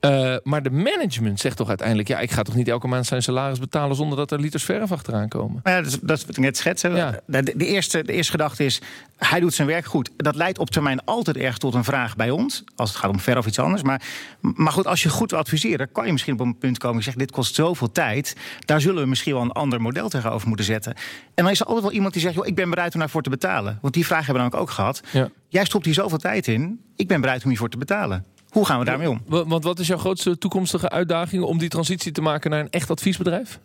Eh, 0.00 0.36
maar 0.42 0.62
de 0.62 0.70
management 0.70 1.40
zegt 1.40 1.56
toch 1.56 1.68
uiteindelijk... 1.68 2.08
ja, 2.08 2.18
ik 2.18 2.30
ga 2.30 2.42
toch 2.42 2.54
niet 2.54 2.68
elke 2.68 2.86
maand 2.86 3.06
zijn 3.06 3.22
salaris 3.22 3.58
betalen... 3.58 3.96
zonder 3.96 4.18
dat 4.18 4.30
er 4.30 4.40
liters 4.40 4.64
verf 4.64 4.92
achteraan 4.92 5.28
komen. 5.28 5.60
Maar 5.62 5.72
ja, 5.72 5.82
dat, 5.82 5.92
is, 5.92 5.98
dat 6.00 6.18
is 6.18 6.26
wat 6.26 6.36
ik 6.36 6.42
net 6.42 6.56
schetsen. 6.56 6.94
Ja. 6.96 7.20
De, 7.26 7.42
de, 7.42 7.66
eerste, 7.66 8.04
de 8.04 8.12
eerste 8.12 8.30
gedachte 8.30 8.64
is, 8.64 8.80
hij 9.16 9.40
doet 9.40 9.54
zijn 9.54 9.68
werk 9.68 9.84
goed. 9.84 10.10
Dat 10.16 10.34
leidt 10.34 10.58
op 10.58 10.70
termijn 10.70 11.04
altijd 11.04 11.36
erg 11.36 11.58
tot 11.58 11.74
een 11.74 11.84
vraag 11.84 12.16
bij 12.16 12.30
ons. 12.30 12.64
Als 12.76 12.90
het 12.90 12.98
gaat 12.98 13.10
om 13.10 13.20
ver 13.20 13.38
of 13.38 13.46
iets 13.46 13.58
anders. 13.58 13.82
Maar, 13.82 14.02
maar 14.40 14.72
goed, 14.72 14.86
als 14.86 15.02
je 15.02 15.08
goed 15.08 15.30
wil 15.30 15.40
adviseren... 15.40 15.92
kan 15.92 16.06
je 16.06 16.12
misschien 16.12 16.32
op 16.32 16.40
een 16.40 16.58
punt 16.58 16.78
komen 16.78 16.96
en 16.96 17.02
zeggen... 17.02 17.22
dit 17.22 17.32
kost 17.32 17.54
zoveel 17.54 17.92
tijd. 17.92 18.36
Daar 18.64 18.80
zullen 18.80 19.02
we 19.02 19.08
misschien 19.08 19.34
wel 19.34 19.42
een 19.42 19.52
ander 19.52 19.80
model 19.80 20.08
tegenover 20.08 20.48
moeten 20.48 20.66
zetten. 20.66 20.94
En 21.34 21.44
dan 21.44 21.50
is 21.50 21.60
er 21.60 21.66
altijd 21.66 21.84
wel 21.84 21.94
iemand 21.94 22.12
die 22.12 22.22
zegt... 22.22 22.34
Joh, 22.34 22.46
ik 22.46 22.54
ben 22.54 22.70
bereid 22.70 22.94
om 22.94 23.00
daarvoor 23.00 23.22
te 23.22 23.30
betalen. 23.30 23.78
Want 23.80 23.94
die 23.94 24.06
vraag 24.06 24.26
hebben 24.26 24.34
we 24.34 24.40
namelijk 24.40 24.70
ook 24.70 24.76
gehad. 24.76 25.00
Ja. 25.12 25.28
Jij 25.48 25.64
stopt 25.64 25.84
hier 25.84 25.94
zoveel 25.94 26.18
tijd 26.18 26.46
in. 26.46 26.80
Ik 26.96 27.08
ben 27.08 27.20
bereid 27.20 27.42
om 27.42 27.48
hiervoor 27.48 27.68
te 27.68 27.78
betalen. 27.78 28.24
Hoe 28.50 28.66
gaan 28.66 28.78
we 28.78 28.84
daarmee 28.84 29.10
om? 29.10 29.22
Wa- 29.26 29.46
Want 29.46 29.64
wat 29.64 29.78
is 29.78 29.86
jouw 29.86 29.98
grootste 29.98 30.38
toekomstige 30.38 30.90
uitdaging... 30.90 31.42
om 31.42 31.58
die 31.58 31.68
transitie 31.68 32.12
te 32.12 32.20
maken 32.22 32.50
naar 32.50 32.60
een 32.60 32.70
echt 32.70 32.90
adviesbedrijf? 32.90 33.60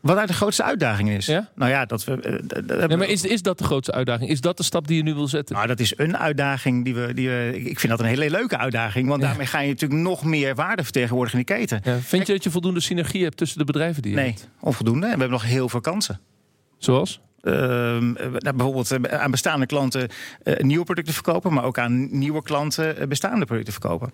Wat 0.00 0.16
uit 0.16 0.28
de 0.28 0.34
grootste 0.34 0.62
uitdaging 0.62 1.10
is? 1.10 1.26
Ja? 1.26 1.48
Nou 1.54 1.70
ja, 1.70 1.84
dat 1.84 2.04
we. 2.04 2.42
Uh, 2.68 2.86
nee, 2.86 2.96
maar 2.96 3.08
is, 3.08 3.24
is 3.24 3.42
dat 3.42 3.58
de 3.58 3.64
grootste 3.64 3.92
uitdaging? 3.92 4.30
Is 4.30 4.40
dat 4.40 4.56
de 4.56 4.62
stap 4.62 4.86
die 4.86 4.96
je 4.96 5.02
nu 5.02 5.14
wil 5.14 5.28
zetten? 5.28 5.54
Nou, 5.54 5.66
dat 5.66 5.80
is 5.80 5.92
een 5.96 6.16
uitdaging 6.16 6.84
die 6.84 6.94
we. 6.94 7.14
Die 7.14 7.28
we 7.28 7.52
ik 7.64 7.80
vind 7.80 7.92
dat 7.92 8.00
een 8.00 8.06
hele 8.06 8.30
leuke 8.30 8.58
uitdaging. 8.58 9.08
Want 9.08 9.22
daarmee 9.22 9.46
ga 9.46 9.60
je 9.60 9.68
natuurlijk 9.68 10.00
nog 10.00 10.24
meer 10.24 10.54
waarde 10.54 10.82
vertegenwoordigen 10.82 11.38
in 11.38 11.44
die 11.46 11.56
keten. 11.56 11.80
Ja, 11.84 11.98
vind 11.98 12.26
je 12.26 12.32
dat 12.32 12.44
je 12.44 12.50
voldoende 12.50 12.80
synergie 12.80 13.22
hebt 13.22 13.36
tussen 13.36 13.58
de 13.58 13.64
bedrijven 13.64 14.02
die 14.02 14.10
je 14.10 14.16
nee, 14.16 14.26
hebt? 14.26 14.48
onvoldoende. 14.60 15.06
En 15.06 15.12
we 15.12 15.18
hebben 15.18 15.38
nog 15.38 15.44
heel 15.44 15.68
veel 15.68 15.80
kansen. 15.80 16.20
Zoals? 16.78 17.20
Uh, 17.42 17.54
nou, 17.54 18.52
bijvoorbeeld 18.54 18.92
uh, 18.92 19.20
aan 19.20 19.30
bestaande 19.30 19.66
klanten 19.66 20.08
uh, 20.44 20.56
nieuwe 20.56 20.84
producten 20.84 21.14
verkopen, 21.14 21.52
maar 21.52 21.64
ook 21.64 21.78
aan 21.78 22.18
nieuwe 22.18 22.42
klanten 22.42 23.08
bestaande 23.08 23.44
producten 23.44 23.72
verkopen. 23.72 24.12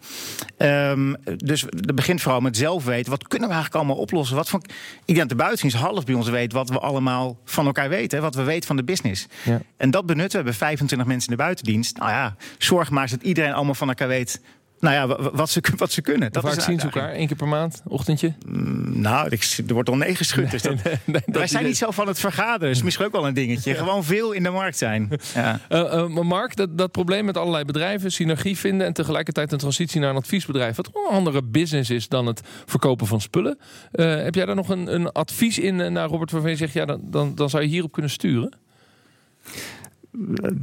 Um, 0.58 1.16
dus 1.36 1.60
het 1.60 1.94
begint 1.94 2.22
vooral 2.22 2.40
met 2.40 2.56
zelf 2.56 2.84
weten. 2.84 3.10
Wat 3.10 3.28
kunnen 3.28 3.48
we 3.48 3.54
eigenlijk 3.54 3.84
allemaal 3.84 4.02
oplossen? 4.02 4.36
Wat 4.36 4.48
van, 4.48 4.62
ik 5.04 5.14
denk 5.14 5.18
dat 5.18 5.28
de 5.28 5.34
buitendienst 5.34 5.76
half 5.76 6.04
bij 6.04 6.14
ons 6.14 6.28
weet 6.28 6.52
wat 6.52 6.68
we 6.68 6.78
allemaal 6.78 7.38
van 7.44 7.66
elkaar 7.66 7.88
weten. 7.88 8.20
Wat 8.20 8.34
we 8.34 8.42
weten 8.42 8.66
van 8.66 8.76
de 8.76 8.84
business. 8.84 9.26
Ja. 9.44 9.60
En 9.76 9.90
dat 9.90 10.06
benutten 10.06 10.38
we. 10.38 10.44
We 10.44 10.50
hebben 10.50 10.68
25 10.68 11.08
mensen 11.08 11.30
in 11.30 11.36
de 11.36 11.42
buitendienst. 11.42 11.96
Nou 11.96 12.10
ja, 12.10 12.36
zorg 12.58 12.90
maar 12.90 13.02
eens 13.02 13.10
dat 13.10 13.22
iedereen 13.22 13.52
allemaal 13.52 13.74
van 13.74 13.88
elkaar 13.88 14.08
weet 14.08 14.40
nou 14.86 15.20
ja, 15.20 15.30
wat 15.32 15.50
ze, 15.50 15.62
wat 15.76 15.92
ze 15.92 16.02
kunnen. 16.02 16.32
Dat 16.32 16.42
vaak 16.42 16.60
zien 16.60 16.78
ze 16.78 16.84
elkaar? 16.84 17.14
Eén 17.14 17.26
keer 17.26 17.36
per 17.36 17.48
maand? 17.48 17.82
Ochtendje? 17.84 18.34
Mm, 18.46 19.00
nou, 19.00 19.28
ik, 19.28 19.58
er 19.66 19.74
wordt 19.74 19.88
al 19.88 19.96
nee 19.96 20.14
geschud. 20.14 20.50
Dus 20.50 20.62
dat, 20.62 20.84
nee, 20.84 20.98
nee, 21.04 21.22
wij 21.26 21.46
zijn 21.46 21.64
niet 21.64 21.76
zo 21.76 21.90
van 21.90 22.06
het 22.06 22.18
vergaderen. 22.18 22.74
is 22.74 22.82
misschien 22.82 23.06
ook 23.06 23.12
wel 23.12 23.26
een 23.26 23.34
dingetje. 23.34 23.70
Ja. 23.76 23.82
Gewoon 23.82 24.04
veel 24.04 24.32
in 24.32 24.42
de 24.42 24.50
markt 24.50 24.78
zijn. 24.78 25.10
Ja. 25.34 25.60
Uh, 25.68 25.80
uh, 25.80 26.06
maar 26.06 26.26
Mark, 26.26 26.56
dat, 26.56 26.78
dat 26.78 26.92
probleem 26.92 27.24
met 27.24 27.36
allerlei 27.36 27.64
bedrijven, 27.64 28.12
synergie 28.12 28.56
vinden... 28.56 28.86
en 28.86 28.92
tegelijkertijd 28.92 29.52
een 29.52 29.58
transitie 29.58 30.00
naar 30.00 30.10
een 30.10 30.16
adviesbedrijf... 30.16 30.76
wat 30.76 30.86
een 30.86 31.10
andere 31.10 31.42
business 31.42 31.90
is 31.90 32.08
dan 32.08 32.26
het 32.26 32.40
verkopen 32.66 33.06
van 33.06 33.20
spullen. 33.20 33.58
Uh, 33.92 34.22
heb 34.22 34.34
jij 34.34 34.44
daar 34.44 34.54
nog 34.54 34.68
een, 34.68 34.94
een 34.94 35.12
advies 35.12 35.58
in 35.58 35.92
naar 35.92 36.08
Robert 36.08 36.30
waarvan 36.30 36.50
je 36.50 36.56
zegt... 36.56 36.72
ja, 36.72 36.84
dan, 36.84 37.00
dan, 37.02 37.34
dan 37.34 37.50
zou 37.50 37.62
je 37.62 37.68
hierop 37.68 37.92
kunnen 37.92 38.10
sturen? 38.10 38.52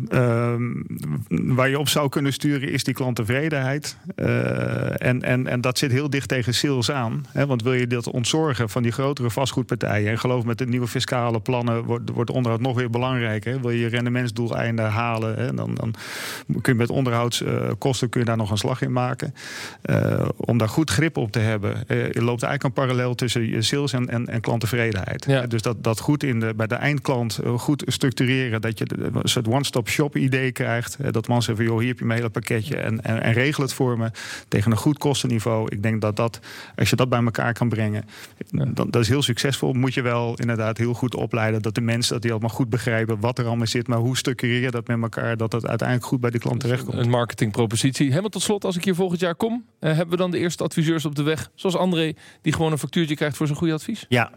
Uh, 0.09 0.55
waar 1.27 1.69
je 1.69 1.79
op 1.79 1.89
zou 1.89 2.09
kunnen 2.09 2.33
sturen 2.33 2.71
is 2.71 2.83
die 2.83 2.93
klanttevredenheid. 2.93 3.97
Uh, 4.15 5.01
en, 5.01 5.21
en, 5.21 5.47
en 5.47 5.61
dat 5.61 5.77
zit 5.77 5.91
heel 5.91 6.09
dicht 6.09 6.27
tegen 6.27 6.53
sales 6.53 6.91
aan. 6.91 7.25
Hè? 7.29 7.45
Want 7.45 7.63
wil 7.63 7.73
je 7.73 7.87
dat 7.87 8.09
ontzorgen 8.09 8.69
van 8.69 8.83
die 8.83 8.91
grotere 8.91 9.29
vastgoedpartijen... 9.29 10.11
en 10.11 10.19
geloof 10.19 10.45
met 10.45 10.57
de 10.57 10.67
nieuwe 10.67 10.87
fiscale 10.87 11.39
plannen 11.39 11.83
wordt, 11.83 12.09
wordt 12.09 12.29
onderhoud 12.29 12.61
nog 12.61 12.75
weer 12.75 12.89
belangrijker. 12.89 13.61
Wil 13.61 13.69
je 13.69 13.79
je 13.79 13.87
rendementsdoeleinden 13.87 14.89
halen... 14.89 15.35
Hè? 15.35 15.53
Dan, 15.53 15.75
dan 15.75 15.93
kun 16.61 16.73
je 16.73 16.79
met 16.79 16.89
onderhoudskosten 16.89 18.09
kun 18.09 18.19
je 18.19 18.25
daar 18.25 18.37
nog 18.37 18.51
een 18.51 18.57
slag 18.57 18.81
in 18.81 18.91
maken. 18.91 19.33
Uh, 19.85 20.25
om 20.37 20.57
daar 20.57 20.69
goed 20.69 20.89
grip 20.89 21.17
op 21.17 21.31
te 21.31 21.39
hebben... 21.39 21.83
Je 21.87 22.21
loopt 22.23 22.43
eigenlijk 22.43 22.63
een 22.63 22.73
parallel 22.73 23.15
tussen 23.15 23.49
je 23.49 23.61
sales 23.61 23.93
en, 23.93 24.09
en, 24.09 24.27
en 24.27 24.41
klanttevredenheid. 24.41 25.25
Ja. 25.25 25.47
Dus 25.47 25.61
dat, 25.61 25.83
dat 25.83 25.99
goed 25.99 26.23
in 26.23 26.39
de, 26.39 26.53
bij 26.55 26.67
de 26.67 26.75
eindklant 26.75 27.39
goed 27.57 27.83
structureren... 27.85 28.61
dat 28.61 28.77
je 28.77 28.85
het 29.43 29.53
one-stop 29.53 29.89
shop 29.89 30.17
idee 30.17 30.51
krijgt. 30.51 31.13
Dat 31.13 31.27
man 31.27 31.41
zegt 31.41 31.57
van 31.57 31.67
joh, 31.67 31.79
hier 31.79 31.87
heb 31.87 31.99
je 31.99 32.05
mijn 32.05 32.19
hele 32.19 32.31
pakketje 32.31 32.75
en, 32.75 33.03
en, 33.03 33.21
en, 33.21 33.33
regel 33.33 33.63
het 33.63 33.73
voor 33.73 33.97
me 33.97 34.11
tegen 34.47 34.71
een 34.71 34.77
goed 34.77 34.97
kostenniveau. 34.97 35.67
Ik 35.69 35.83
denk 35.83 36.01
dat 36.01 36.15
dat, 36.15 36.39
als 36.75 36.89
je 36.89 36.95
dat 36.95 37.09
bij 37.09 37.23
elkaar 37.23 37.53
kan 37.53 37.69
brengen, 37.69 38.05
dan, 38.51 38.73
dat 38.73 39.01
is 39.01 39.07
heel 39.07 39.21
succesvol. 39.21 39.73
Moet 39.73 39.93
je 39.93 40.01
wel 40.01 40.35
inderdaad 40.35 40.77
heel 40.77 40.93
goed 40.93 41.15
opleiden 41.15 41.61
dat 41.61 41.75
de 41.75 41.81
mensen 41.81 42.13
dat 42.13 42.21
die 42.21 42.31
allemaal 42.31 42.49
goed 42.49 42.69
begrijpen 42.69 43.19
wat 43.19 43.39
er 43.39 43.45
allemaal 43.45 43.67
zit. 43.67 43.87
Maar 43.87 43.97
hoe 43.97 44.17
structureer 44.17 44.61
je 44.61 44.71
dat 44.71 44.87
met 44.87 45.01
elkaar 45.01 45.37
dat 45.37 45.51
het 45.51 45.67
uiteindelijk 45.67 46.07
goed 46.07 46.19
bij 46.19 46.29
de 46.29 46.39
klant 46.39 46.59
terechtkomt. 46.59 46.97
Een 46.97 47.09
marketingpropositie. 47.09 48.09
Helemaal 48.09 48.29
tot 48.29 48.41
slot, 48.41 48.65
als 48.65 48.75
ik 48.75 48.83
hier 48.83 48.95
volgend 48.95 49.19
jaar 49.19 49.35
kom, 49.35 49.53
uh, 49.53 49.89
hebben 49.89 50.09
we 50.09 50.17
dan 50.17 50.31
de 50.31 50.37
eerste 50.37 50.63
adviseurs 50.63 51.05
op 51.05 51.15
de 51.15 51.23
weg, 51.23 51.49
zoals 51.55 51.75
André, 51.75 52.13
die 52.41 52.53
gewoon 52.53 52.71
een 52.71 52.77
factuurtje 52.77 53.15
krijgt 53.15 53.37
voor 53.37 53.45
zijn 53.45 53.57
goede 53.57 53.73
advies? 53.73 54.05
Ja, 54.09 54.31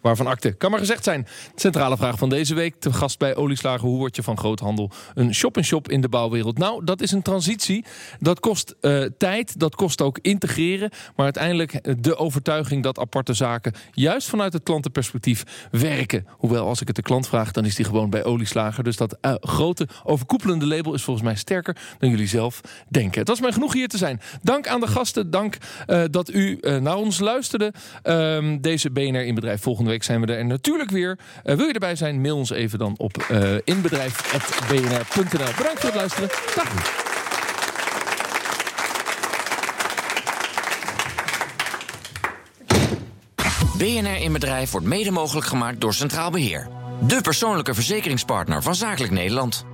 Waarvan 0.00 0.26
akte. 0.26 0.52
Kan 0.52 0.70
maar 0.70 0.78
gezegd 0.80 1.04
zijn. 1.04 1.26
Centrale 1.54 1.96
vraag 1.96 2.18
van 2.18 2.28
deze 2.28 2.54
week. 2.54 2.74
Te 2.78 2.92
gast 2.92 3.18
bij 3.18 3.36
Olieslager. 3.36 3.88
Hoe 3.88 3.98
word 3.98 4.16
je 4.16 4.22
van 4.22 4.38
groothandel 4.38 4.90
een 5.14 5.34
shop-in-shop 5.34 5.90
in 5.90 6.00
de 6.00 6.08
bouwwereld? 6.08 6.58
Nou, 6.58 6.84
dat 6.84 7.00
is 7.00 7.12
een 7.12 7.22
transitie. 7.22 7.84
Dat 8.18 8.40
kost 8.40 8.74
uh, 8.80 9.04
tijd. 9.18 9.58
Dat 9.58 9.74
kost 9.74 10.00
ook 10.00 10.18
integreren. 10.22 10.90
Maar 11.16 11.24
uiteindelijk 11.24 12.02
de 12.02 12.16
overtuiging 12.16 12.82
dat 12.82 12.98
aparte 12.98 13.34
zaken... 13.34 13.72
juist 13.92 14.28
vanuit 14.28 14.52
het 14.52 14.62
klantenperspectief 14.62 15.68
werken. 15.70 16.26
Hoewel, 16.28 16.66
als 16.66 16.80
ik 16.80 16.86
het 16.86 16.96
de 16.96 17.02
klant 17.02 17.28
vraag, 17.28 17.52
dan 17.52 17.64
is 17.64 17.74
die 17.74 17.84
gewoon 17.84 18.10
bij 18.10 18.24
Olieslager. 18.24 18.84
Dus 18.84 18.96
dat 18.96 19.18
uh, 19.22 19.34
grote 19.40 19.88
overkoepelende 20.04 20.66
label 20.66 20.94
is 20.94 21.02
volgens 21.02 21.26
mij 21.26 21.36
sterker... 21.36 21.76
dan 21.98 22.10
jullie 22.10 22.28
zelf 22.28 22.60
denken. 22.88 23.18
Het 23.18 23.28
was 23.28 23.40
mij 23.40 23.52
genoeg 23.52 23.72
hier 23.72 23.88
te 23.88 23.98
zijn. 23.98 24.20
Dank 24.42 24.68
aan 24.68 24.80
de 24.80 24.86
gasten. 24.86 25.30
Dank 25.30 25.56
dat 26.10 26.32
u 26.32 26.58
naar 26.60 26.96
ons 26.96 27.18
luisterde. 27.18 27.72
deze 28.60 28.90
BNR 28.90 29.24
in 29.24 29.34
bedrijf 29.34 29.62
volgende 29.62 29.89
week 29.90 30.02
zijn 30.02 30.20
we 30.20 30.34
er 30.34 30.44
natuurlijk 30.44 30.90
weer. 30.90 31.18
Uh, 31.44 31.54
wil 31.54 31.66
je 31.66 31.72
erbij 31.72 31.96
zijn, 31.96 32.20
mail 32.20 32.36
ons 32.36 32.50
even 32.50 32.78
dan 32.78 32.94
op 32.96 33.26
uh, 33.30 33.54
inbedrijf.bnr.nl. 33.64 35.54
Bedankt 35.56 35.80
voor 35.80 35.90
het 35.90 35.94
luisteren. 35.94 36.28
Dag. 36.54 36.98
BNR 43.76 44.16
in 44.16 44.32
Bedrijf 44.32 44.70
wordt 44.70 44.86
mede 44.86 45.10
mogelijk 45.10 45.46
gemaakt 45.46 45.80
door 45.80 45.94
Centraal 45.94 46.30
Beheer. 46.30 46.68
De 47.06 47.20
persoonlijke 47.20 47.74
verzekeringspartner 47.74 48.62
van 48.62 48.74
Zakelijk 48.74 49.12
Nederland. 49.12 49.64